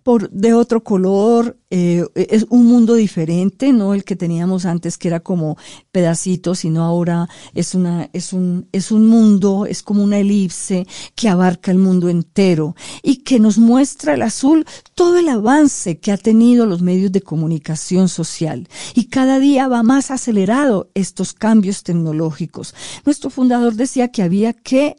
por, 0.05 0.31
de 0.31 0.53
otro 0.53 0.85
color, 0.85 1.57
eh, 1.71 2.05
es 2.15 2.47
un 2.51 2.67
mundo 2.67 2.95
diferente, 2.95 3.73
no 3.73 3.95
el 3.95 4.05
que 4.05 4.17
teníamos 4.17 4.67
antes 4.67 4.99
que 4.99 5.09
era 5.09 5.21
como 5.21 5.57
pedacitos, 5.91 6.61
sino 6.61 6.85
ahora 6.85 7.27
es 7.55 7.75
una, 7.75 8.11
es 8.13 8.35
un, 8.35 8.69
es 8.71 8.93
un 8.93 9.07
mundo, 9.07 9.65
es 9.67 9.83
como 9.83 10.05
una 10.05 10.19
elipse 10.19 10.87
que 11.15 11.31
abarca 11.31 11.71
el 11.71 11.79
mundo 11.79 12.11
entero 12.11 12.77
y 13.03 13.17
que 13.25 13.41
nos 13.41 13.57
muestra 13.57 14.13
el 14.13 14.23
azul 14.23 14.67
todo 14.95 15.19
el 15.19 15.29
avance 15.29 15.99
que 15.99 16.13
ha 16.13 16.19
tenido 16.19 16.67
los 16.67 16.83
medios 16.83 17.11
de 17.11 17.23
comunicación 17.23 18.11
social 18.11 18.69
y 18.95 19.07
cada 19.07 19.39
día 19.39 19.69
va 19.69 19.83
más 19.83 20.11
acelerado 20.11 20.91
estos 20.93 21.33
cambios 21.33 21.83
tecnológicos. 21.83 22.75
Nuestro 23.07 23.31
fundador 23.31 23.75
decía 23.75 24.09
que 24.09 24.23
había 24.23 24.53
que 24.53 24.97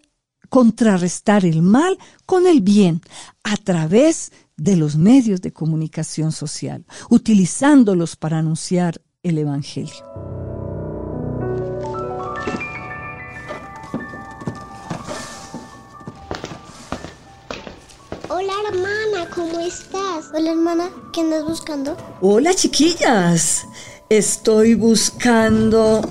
contrarrestar 0.50 1.46
el 1.46 1.62
mal 1.62 1.98
con 2.26 2.48
el 2.48 2.62
bien 2.62 3.02
a 3.44 3.58
través 3.58 4.32
de 4.32 4.45
los 4.58 4.96
medios 4.96 5.42
de 5.42 5.52
comunicación 5.52 6.32
social, 6.32 6.86
utilizándolos 7.10 8.16
para 8.16 8.40
anunciar 8.40 9.02
el 9.24 9.38
Evangelio. 9.38 9.94
Hola 18.30 18.54
hermana, 18.70 19.30
¿cómo 19.34 19.60
estás? 19.60 20.26
Hola 20.34 20.52
hermana, 20.52 20.90
¿qué 21.14 21.22
andas 21.22 21.44
buscando? 21.44 21.96
Hola 22.22 22.54
chiquillas, 22.54 23.66
estoy 24.10 24.76
buscando... 24.76 26.02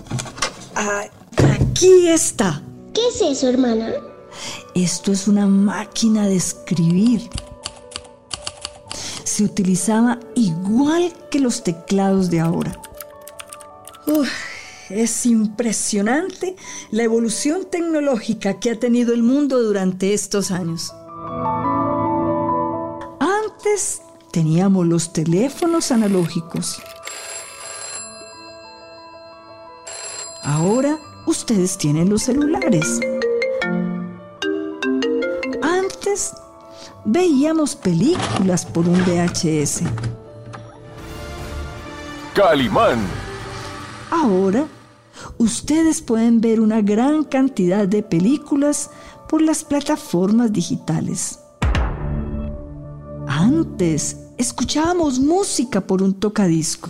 aquí 0.74 2.08
está. 2.08 2.62
¿Qué 2.92 3.00
es 3.08 3.20
eso 3.20 3.48
hermana? 3.48 3.92
Esto 4.74 5.12
es 5.12 5.28
una 5.28 5.46
máquina 5.46 6.26
de 6.26 6.36
escribir. 6.36 7.28
Se 9.34 9.42
utilizaba 9.42 10.20
igual 10.36 11.12
que 11.28 11.40
los 11.40 11.64
teclados 11.64 12.30
de 12.30 12.38
ahora. 12.38 12.80
es 14.90 15.26
impresionante 15.26 16.54
la 16.92 17.02
evolución 17.02 17.64
tecnológica 17.68 18.60
que 18.60 18.70
ha 18.70 18.78
tenido 18.78 19.12
el 19.12 19.24
mundo 19.24 19.60
durante 19.60 20.14
estos 20.14 20.52
años. 20.52 20.94
Antes 23.18 24.02
teníamos 24.30 24.86
los 24.86 25.12
teléfonos 25.12 25.90
analógicos. 25.90 26.80
Ahora 30.44 30.96
ustedes 31.26 31.76
tienen 31.76 32.08
los 32.08 32.22
celulares. 32.22 33.00
Veíamos 37.04 37.74
películas 37.76 38.64
por 38.64 38.88
un 38.88 38.98
VHS. 39.02 39.82
Calimán. 42.34 42.98
Ahora, 44.10 44.66
ustedes 45.38 46.02
pueden 46.02 46.40
ver 46.40 46.60
una 46.60 46.80
gran 46.80 47.24
cantidad 47.24 47.86
de 47.86 48.02
películas 48.02 48.90
por 49.28 49.42
las 49.42 49.64
plataformas 49.64 50.52
digitales. 50.52 51.38
Antes, 53.26 54.16
escuchábamos 54.36 55.18
música 55.18 55.80
por 55.80 56.02
un 56.02 56.14
tocadisco. 56.14 56.88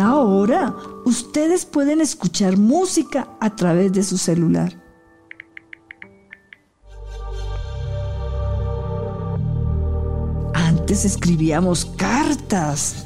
Ahora 0.00 0.74
ustedes 1.04 1.64
pueden 1.64 2.00
escuchar 2.00 2.56
música 2.56 3.28
a 3.40 3.54
través 3.56 3.92
de 3.92 4.02
su 4.02 4.16
celular. 4.16 4.80
Antes 10.54 11.04
escribíamos 11.04 11.84
cartas. 11.96 13.04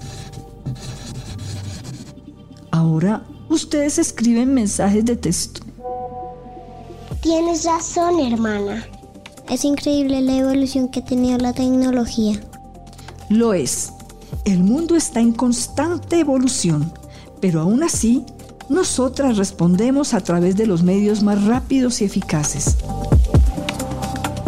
Ahora 2.70 3.25
ustedes 3.49 3.99
escriben 3.99 4.53
mensajes 4.55 5.05
de 5.05 5.16
texto. 5.16 5.61
Tienes 7.23 7.64
razón, 7.64 8.20
hermana. 8.20 8.87
Es 9.49 9.64
increíble 9.64 10.20
la 10.20 10.37
evolución 10.37 10.88
que 10.88 11.01
ha 11.01 11.05
tenido 11.05 11.38
la 11.38 11.53
tecnología. 11.53 12.40
Lo 13.29 13.53
es. 13.53 13.92
El 14.44 14.61
mundo 14.64 14.96
está 14.96 15.20
en 15.20 15.33
constante 15.33 16.18
evolución, 16.20 16.92
pero 17.40 17.61
aún 17.61 17.83
así, 17.83 18.24
nosotras 18.68 19.37
respondemos 19.37 20.14
a 20.14 20.20
través 20.20 20.57
de 20.57 20.66
los 20.66 20.83
medios 20.83 21.22
más 21.22 21.44
rápidos 21.44 22.00
y 22.00 22.05
eficaces. 22.05 22.76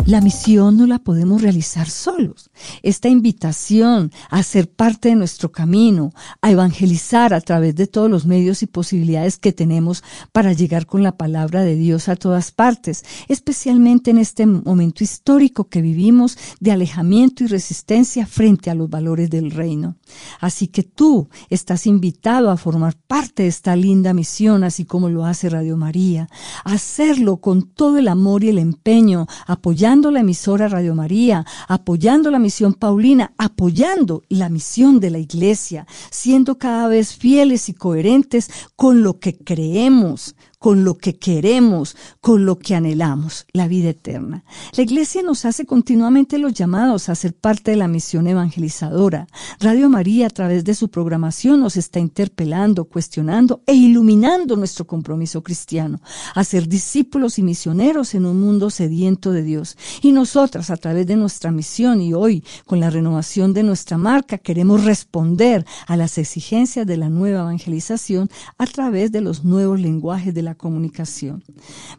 La 0.07 0.21
misión 0.21 0.77
no 0.77 0.87
la 0.88 0.99
podemos 0.99 1.43
realizar 1.43 1.88
solos. 1.88 2.51
Esta 2.83 3.09
invitación 3.09 4.11
a 4.31 4.43
ser 4.43 4.69
parte 4.69 5.11
de 5.11 5.15
nuestro 5.15 5.53
camino, 5.53 6.12
a 6.41 6.51
evangelizar 6.51 7.33
a 7.33 7.41
través 7.41 7.77
de 7.77 7.87
todos 7.87 8.11
los 8.11 8.27
medios 8.27 8.65
y 8.65 8.67
posibilidades 8.67 9.38
que 9.38 9.53
tenemos 9.53 10.03
para 10.33 10.55
llegar 10.55 10.87
con 10.87 11.05
la 11.05 11.17
palabra 11.17 11.62
de 11.62 11.77
Dios 11.77 12.09
a 12.09 12.17
todas 12.17 12.51
partes, 12.51 13.05
especialmente 13.29 14.11
en 14.11 14.19
este 14.19 14.45
momento 14.45 15.05
histórico 15.05 15.69
que 15.69 15.83
vivimos 15.83 16.37
de 16.59 16.73
alejamiento 16.73 17.45
y 17.45 17.47
resistencia 17.47 18.27
frente 18.27 18.71
a 18.71 18.75
los 18.75 18.91
valores 18.91 19.31
del 19.31 19.53
reino. 19.53 19.97
Así 20.40 20.68
que 20.68 20.83
tú 20.83 21.29
estás 21.51 21.87
invitado 21.87 22.51
a 22.51 22.57
formar 22.57 22.96
parte 22.96 23.44
de 23.44 23.48
esta 23.48 23.77
linda 23.77 24.12
misión, 24.12 24.64
así 24.64 24.85
como 24.85 25.09
lo 25.09 25.25
hace 25.25 25.48
Radio 25.48 25.77
María, 25.77 26.29
hacerlo 26.64 27.38
con 27.38 27.62
todo 27.62 27.98
el 27.98 28.09
amor 28.09 28.44
y 28.44 28.48
el 28.48 28.59
empeño, 28.59 29.27
apoyando 29.46 30.11
la 30.11 30.20
emisora 30.20 30.68
Radio 30.68 30.94
María, 30.94 31.44
apoyando 31.68 32.31
la 32.31 32.38
misión 32.38 32.75
Paulina, 32.75 33.33
apoyando 33.38 34.22
la 34.29 34.48
misión 34.48 35.01
de 35.01 35.11
la 35.11 35.18
Iglesia, 35.18 35.87
siendo 36.11 36.59
cada 36.59 36.88
vez 36.88 37.14
fieles 37.14 37.68
y 37.68 37.75
coherentes 37.75 38.51
con 38.77 39.03
lo 39.03 39.18
que 39.18 39.37
creemos, 39.37 40.35
con 40.62 40.85
lo 40.85 40.96
que 40.96 41.16
queremos, 41.16 41.96
con 42.20 42.46
lo 42.46 42.61
que 42.61 42.77
anhelamos, 42.77 43.46
la 43.53 43.66
vida 43.66 43.88
eterna. 43.88 44.44
La 44.77 44.85
Iglesia 44.85 45.20
nos 45.20 45.44
hace 45.44 45.66
continuamente 45.66 46.38
los 46.38 46.55
llamados 46.55 47.09
a 47.09 47.16
ser 47.16 47.35
parte 47.35 47.72
de 47.72 47.77
la 47.77 47.88
misión 47.88 48.29
evangelizadora. 48.29 49.27
Radio 49.59 49.88
María, 49.88 50.29
a 50.29 50.31
través 50.31 50.62
de 50.62 50.77
su 50.77 50.88
programación, 50.88 51.59
nos 51.59 51.77
está 51.77 51.98
interpelando, 51.98 52.85
cuestionando 52.85 53.64
e 53.66 53.75
iluminando 53.75 54.55
nuestro 54.55 54.87
compromiso 54.87 55.42
cristiano, 55.42 56.01
a 56.33 56.44
ser 56.44 56.68
discípulos 56.68 57.40
y 57.40 57.42
misioneros 57.42 58.14
en 58.14 58.25
un 58.25 58.40
mundo 58.40 58.70
sediento 58.70 59.33
de 59.33 59.42
Dios. 59.42 59.77
Y 60.01 60.12
nosotras, 60.12 60.70
a 60.70 60.77
través 60.77 61.09
de 61.09 61.16
nuestra 61.16 61.51
misión 61.51 62.01
y 62.01 62.14
hoy, 62.14 62.44
con 62.66 62.79
la 62.79 62.88
renovación 62.88 63.53
de 63.53 63.64
nuestra 63.64 63.98
marca, 63.98 64.38
queremos 64.38 64.85
responder 64.85 65.66
a 65.88 65.96
las 65.96 66.18
exigencias 66.18 66.87
de 66.87 66.98
la 66.98 67.09
nueva 67.09 67.40
evangelización 67.40 68.31
a 68.59 68.66
través 68.66 69.11
de 69.11 69.22
los 69.22 69.42
nuevos 69.42 69.81
lenguajes 69.81 70.33
de 70.33 70.42
la 70.42 70.52
comunicación. 70.55 71.43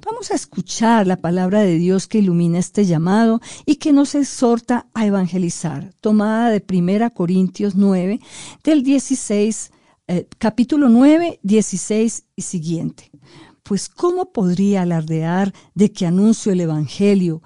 Vamos 0.06 0.32
a 0.32 0.36
escuchar 0.36 1.08
la 1.08 1.18
palabra 1.18 1.62
de 1.62 1.78
Dios 1.78 2.08
que 2.08 2.20
ilumina 2.20 2.60
este 2.60 2.86
llamado 2.86 3.42
y 3.66 3.76
que 3.76 3.94
nos 3.94 4.16
exhorta 4.16 4.88
a 4.94 5.06
evangelizar, 5.06 5.94
tomada 6.02 6.50
de 6.50 6.63
1 6.68 7.12
Corintios 7.13 7.76
9, 7.76 8.20
del 8.63 8.84
16, 8.84 9.72
eh, 10.08 10.28
capítulo 10.38 10.89
9, 10.89 11.39
16 11.44 12.26
y 12.36 12.42
siguiente. 12.42 13.12
Pues 13.63 13.88
¿cómo 13.88 14.32
podría 14.34 14.82
alardear 14.82 15.54
de 15.74 15.92
que 15.92 16.06
anuncio 16.06 16.52
el 16.52 16.62
Evangelio? 16.62 17.42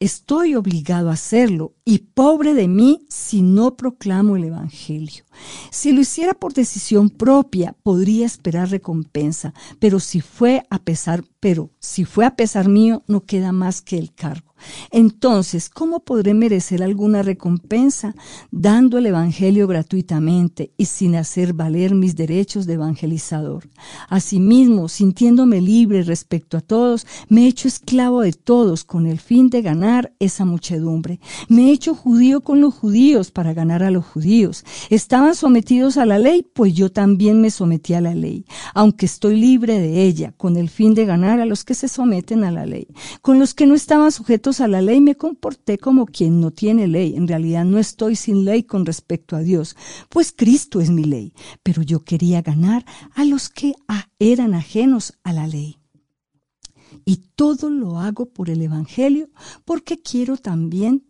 Estoy 0.00 0.54
obligado 0.54 1.10
a 1.10 1.12
hacerlo 1.12 1.74
y 1.84 1.98
pobre 1.98 2.54
de 2.54 2.68
mí 2.68 3.04
si 3.08 3.42
no 3.42 3.76
proclamo 3.76 4.36
el 4.36 4.44
Evangelio. 4.44 5.24
Si 5.70 5.92
lo 5.92 6.00
hiciera 6.00 6.34
por 6.34 6.52
decisión 6.52 7.10
propia, 7.10 7.74
podría 7.82 8.26
esperar 8.26 8.70
recompensa, 8.70 9.52
pero 9.78 9.98
si 9.98 10.20
fue 10.20 10.64
a 10.70 10.78
pesar, 10.78 11.24
pero 11.40 11.70
si 11.80 12.04
fue 12.04 12.24
a 12.24 12.36
pesar 12.36 12.68
mío, 12.68 13.02
no 13.08 13.24
queda 13.24 13.52
más 13.52 13.82
que 13.82 13.98
el 13.98 14.14
cargo. 14.14 14.52
Entonces, 14.90 15.68
¿cómo 15.68 16.00
podré 16.00 16.34
merecer 16.34 16.82
alguna 16.82 17.22
recompensa 17.22 18.14
dando 18.50 18.98
el 18.98 19.06
Evangelio 19.06 19.66
gratuitamente 19.66 20.72
y 20.76 20.86
sin 20.86 21.16
hacer 21.16 21.52
valer 21.52 21.94
mis 21.94 22.16
derechos 22.16 22.66
de 22.66 22.74
evangelizador? 22.74 23.68
Asimismo, 24.08 24.88
sintiéndome 24.88 25.60
libre 25.60 26.02
respecto 26.02 26.56
a 26.56 26.60
todos, 26.60 27.06
me 27.28 27.44
he 27.44 27.48
hecho 27.48 27.68
esclavo 27.68 28.20
de 28.20 28.32
todos 28.32 28.84
con 28.84 29.06
el 29.06 29.18
fin 29.18 29.50
de 29.50 29.62
ganar 29.62 30.12
esa 30.18 30.44
muchedumbre. 30.44 31.20
Hecho 31.72 31.94
judío 31.94 32.42
con 32.42 32.60
los 32.60 32.74
judíos 32.74 33.30
para 33.30 33.54
ganar 33.54 33.82
a 33.82 33.90
los 33.90 34.04
judíos. 34.04 34.64
Estaban 34.90 35.34
sometidos 35.34 35.96
a 35.96 36.06
la 36.06 36.18
ley, 36.18 36.42
pues 36.42 36.74
yo 36.74 36.92
también 36.92 37.40
me 37.40 37.50
sometí 37.50 37.94
a 37.94 38.00
la 38.00 38.14
ley, 38.14 38.44
aunque 38.74 39.06
estoy 39.06 39.40
libre 39.40 39.78
de 39.78 40.04
ella, 40.04 40.32
con 40.36 40.56
el 40.56 40.68
fin 40.68 40.94
de 40.94 41.06
ganar 41.06 41.40
a 41.40 41.46
los 41.46 41.64
que 41.64 41.74
se 41.74 41.88
someten 41.88 42.44
a 42.44 42.50
la 42.50 42.66
ley. 42.66 42.86
Con 43.20 43.38
los 43.38 43.54
que 43.54 43.66
no 43.66 43.74
estaban 43.74 44.12
sujetos 44.12 44.60
a 44.60 44.68
la 44.68 44.82
ley 44.82 45.00
me 45.00 45.16
comporté 45.16 45.78
como 45.78 46.06
quien 46.06 46.40
no 46.40 46.50
tiene 46.50 46.86
ley. 46.86 47.16
En 47.16 47.26
realidad 47.28 47.64
no 47.64 47.78
estoy 47.78 48.16
sin 48.16 48.44
ley 48.44 48.62
con 48.62 48.86
respecto 48.86 49.36
a 49.36 49.40
Dios, 49.40 49.76
pues 50.08 50.32
Cristo 50.32 50.80
es 50.80 50.90
mi 50.90 51.04
ley. 51.04 51.32
Pero 51.62 51.82
yo 51.82 52.04
quería 52.04 52.42
ganar 52.42 52.84
a 53.14 53.24
los 53.24 53.48
que 53.48 53.74
eran 54.18 54.54
ajenos 54.54 55.14
a 55.24 55.32
la 55.32 55.46
ley. 55.46 55.78
Y 57.04 57.16
todo 57.34 57.70
lo 57.70 57.98
hago 57.98 58.26
por 58.26 58.50
el 58.50 58.62
Evangelio 58.62 59.30
porque 59.64 60.00
quiero 60.00 60.36
también 60.36 61.04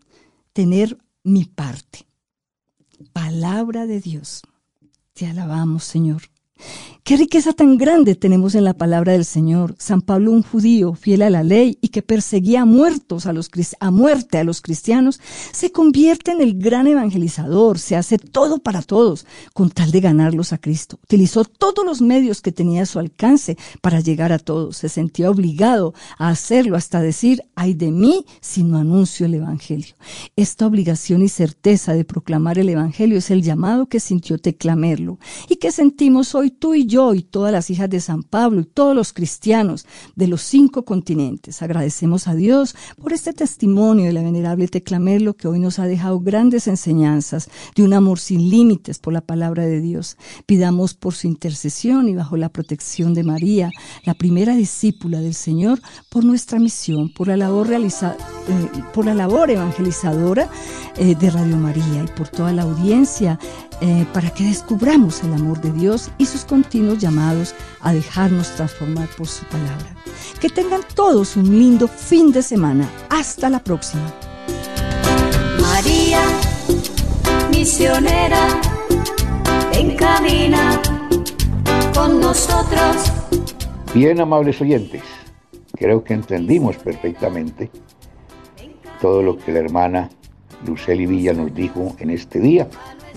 tener 0.53 0.99
mi 1.23 1.45
parte. 1.45 2.07
Palabra 3.13 3.87
de 3.87 4.01
Dios. 4.01 4.43
Te 5.13 5.27
alabamos, 5.27 5.85
Señor. 5.85 6.32
Qué 7.05 7.17
riqueza 7.17 7.53
tan 7.53 7.79
grande 7.79 8.15
tenemos 8.15 8.55
en 8.55 8.63
la 8.63 8.75
palabra 8.75 9.13
del 9.13 9.25
Señor. 9.25 9.75
San 9.77 10.03
Pablo, 10.03 10.31
un 10.31 10.45
judío 10.45 10.95
fiel 10.95 11.23
a 11.23 11.31
la 11.31 11.43
ley 11.43 11.77
y 11.81 11.89
que 11.89 12.01
perseguía 12.01 12.63
a 12.63 12.65
muertos 12.65 13.27
a 13.27 13.33
los 13.33 13.51
a 13.81 13.91
muerte 13.91 14.39
a 14.39 14.45
los 14.45 14.61
cristianos, 14.61 15.19
se 15.51 15.73
convierte 15.73 16.31
en 16.31 16.41
el 16.41 16.57
gran 16.57 16.87
evangelizador, 16.87 17.81
se 17.81 17.97
hace 17.97 18.19
todo 18.19 18.61
para 18.61 18.83
todos 18.83 19.27
con 19.53 19.71
tal 19.71 19.91
de 19.91 20.01
ganarlos 20.01 20.53
a 20.53 20.59
Cristo. 20.59 21.01
Utilizó 21.03 21.45
todos 21.45 21.85
los 21.85 22.01
medios 22.01 22.41
que 22.41 22.53
tenía 22.53 22.85
a 22.85 22.87
su 22.87 23.01
alcance 23.01 23.59
para 23.81 23.99
llegar 23.99 24.31
a 24.31 24.39
todos. 24.39 24.77
Se 24.77 24.89
sentía 24.89 25.29
obligado 25.29 25.95
a 26.19 26.29
hacerlo 26.29 26.77
hasta 26.77 27.01
decir, 27.01 27.43
ay 27.57 27.75
de 27.75 27.91
mí 27.91 28.27
si 28.41 28.63
no 28.63 28.79
anuncio 28.79 29.27
el 29.27 29.35
evangelio. 29.35 29.97
Esta 30.37 30.69
obligación 30.69 31.23
y 31.23 31.29
certeza 31.29 31.95
de 31.95 32.05
proclamar 32.05 32.61
el 32.61 32.69
evangelio 32.69 33.19
es 33.19 33.33
el 33.33 33.43
llamado 33.43 33.87
que 33.87 33.99
sintió 33.99 34.39
Teclamerlo 34.39 35.19
y 35.49 35.57
que 35.57 35.73
sentimos 35.73 36.37
hoy 36.37 36.53
tú 36.53 36.75
y 36.75 36.87
yo 36.87 36.92
y 36.93 37.23
todas 37.23 37.53
las 37.53 37.71
hijas 37.71 37.89
de 37.89 38.01
San 38.01 38.23
Pablo 38.23 38.61
y 38.61 38.65
todos 38.65 38.95
los 38.95 39.15
cristianos 39.15 39.87
de 40.15 40.29
los 40.29 40.43
cinco 40.43 40.85
continentes. 40.85 41.63
Agradecemos 41.63 42.29
a 42.29 42.35
Dios 42.35 42.77
por 43.01 43.15
este 43.15 43.33
testimonio 43.33 44.05
de 44.05 44.13
la 44.13 44.23
venerable 44.23 44.69
Teclamerlo 44.69 45.35
que 45.35 45.49
hoy 45.49 45.59
nos 45.59 45.79
ha 45.79 45.87
dejado 45.87 46.21
grandes 46.21 46.67
enseñanzas 46.67 47.49
de 47.75 47.83
un 47.83 47.95
amor 47.95 48.19
sin 48.19 48.51
límites 48.51 48.99
por 48.99 49.15
la 49.15 49.23
palabra 49.23 49.65
de 49.65 49.81
Dios. 49.81 50.19
Pidamos 50.45 50.93
por 50.93 51.15
su 51.15 51.29
intercesión 51.29 52.09
y 52.09 52.15
bajo 52.15 52.37
la 52.37 52.51
protección 52.51 53.15
de 53.15 53.25
María, 53.25 53.71
la 54.05 54.13
primera 54.13 54.55
discípula 54.55 55.21
del 55.21 55.35
Señor, 55.35 55.81
por 56.11 56.27
nuestra 56.27 56.59
misión, 56.59 57.11
por 57.15 57.29
la 57.29 57.39
labor 57.39 57.69
realizada, 57.69 58.19
eh, 58.49 58.83
por 58.93 59.07
la 59.07 59.15
labor 59.15 59.51
evangelizadora 59.51 60.51
eh, 60.99 61.15
de 61.15 61.31
Radio 61.31 61.57
María 61.57 62.05
y 62.05 62.19
por 62.19 62.29
toda 62.29 62.53
la 62.53 62.63
audiencia 62.63 63.39
eh, 63.81 64.07
para 64.13 64.31
que 64.31 64.45
descubramos 64.45 65.23
el 65.25 65.33
amor 65.33 65.61
de 65.61 65.73
Dios 65.73 66.11
y 66.19 66.27
sus 66.27 66.45
continuos 66.45 66.99
llamados 66.99 67.55
a 67.81 67.93
dejarnos 67.93 68.55
transformar 68.55 69.09
por 69.17 69.27
su 69.27 69.45
palabra. 69.47 69.97
Que 70.41 70.49
tengan 70.49 70.83
todos 70.95 71.37
un 71.37 71.59
lindo 71.59 71.89
fin 71.89 72.33
de 72.33 72.43
semana. 72.43 72.89
Hasta 73.09 73.49
la 73.49 73.63
próxima. 73.63 74.13
María, 75.61 76.21
misionera, 77.51 78.61
encamina 79.73 80.81
con 81.95 82.21
nosotros. 82.21 82.97
Bien, 83.95 84.21
amables 84.21 84.61
oyentes, 84.61 85.03
creo 85.77 86.03
que 86.03 86.15
entendimos 86.15 86.77
perfectamente 86.77 87.71
todo 89.01 89.23
lo 89.23 89.37
que 89.37 89.53
la 89.53 89.59
hermana 89.59 90.09
Luceli 90.67 91.07
Villa 91.07 91.33
nos 91.33 91.55
dijo 91.55 91.97
en 91.99 92.11
este 92.11 92.39
día 92.39 92.69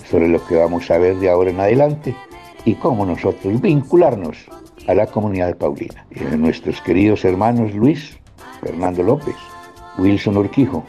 sobre 0.09 0.27
lo 0.27 0.45
que 0.45 0.55
vamos 0.55 0.89
a 0.91 0.97
ver 0.97 1.17
de 1.17 1.29
ahora 1.29 1.49
en 1.49 1.59
adelante 1.59 2.15
y 2.63 2.75
cómo 2.75 3.05
nosotros 3.05 3.61
vincularnos 3.61 4.37
a 4.87 4.93
la 4.93 5.07
comunidad 5.07 5.57
Paulina. 5.57 6.05
Y 6.11 6.19
a 6.19 6.37
nuestros 6.37 6.81
queridos 6.81 7.25
hermanos 7.25 7.73
Luis, 7.73 8.17
Fernando 8.61 9.03
López, 9.03 9.35
Wilson 9.97 10.37
Urquijo 10.37 10.83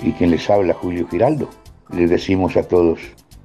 y 0.00 0.12
quien 0.12 0.30
les 0.30 0.48
habla 0.50 0.74
Julio 0.74 1.06
Giraldo, 1.08 1.48
les 1.90 2.10
decimos 2.10 2.56
a 2.56 2.62
todos 2.62 3.00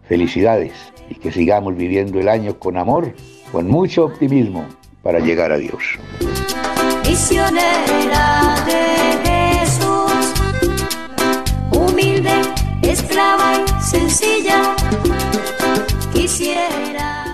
felicidades 0.07 0.73
y 1.09 1.15
que 1.15 1.31
sigamos 1.31 1.75
viviendo 1.75 2.19
el 2.19 2.29
año 2.29 2.57
con 2.59 2.77
amor, 2.77 3.13
con 3.51 3.67
mucho 3.67 4.05
optimismo 4.05 4.65
para 5.01 5.19
llegar 5.19 5.51
a 5.51 5.57
Dios. 5.57 5.83
Misionera 7.07 8.55
de 8.65 9.59
Jesús, 9.59 10.33
humilde, 11.71 12.41
esclava 12.81 13.53
y 13.55 13.66
sencilla, 13.89 14.75
quisiera 16.11 17.26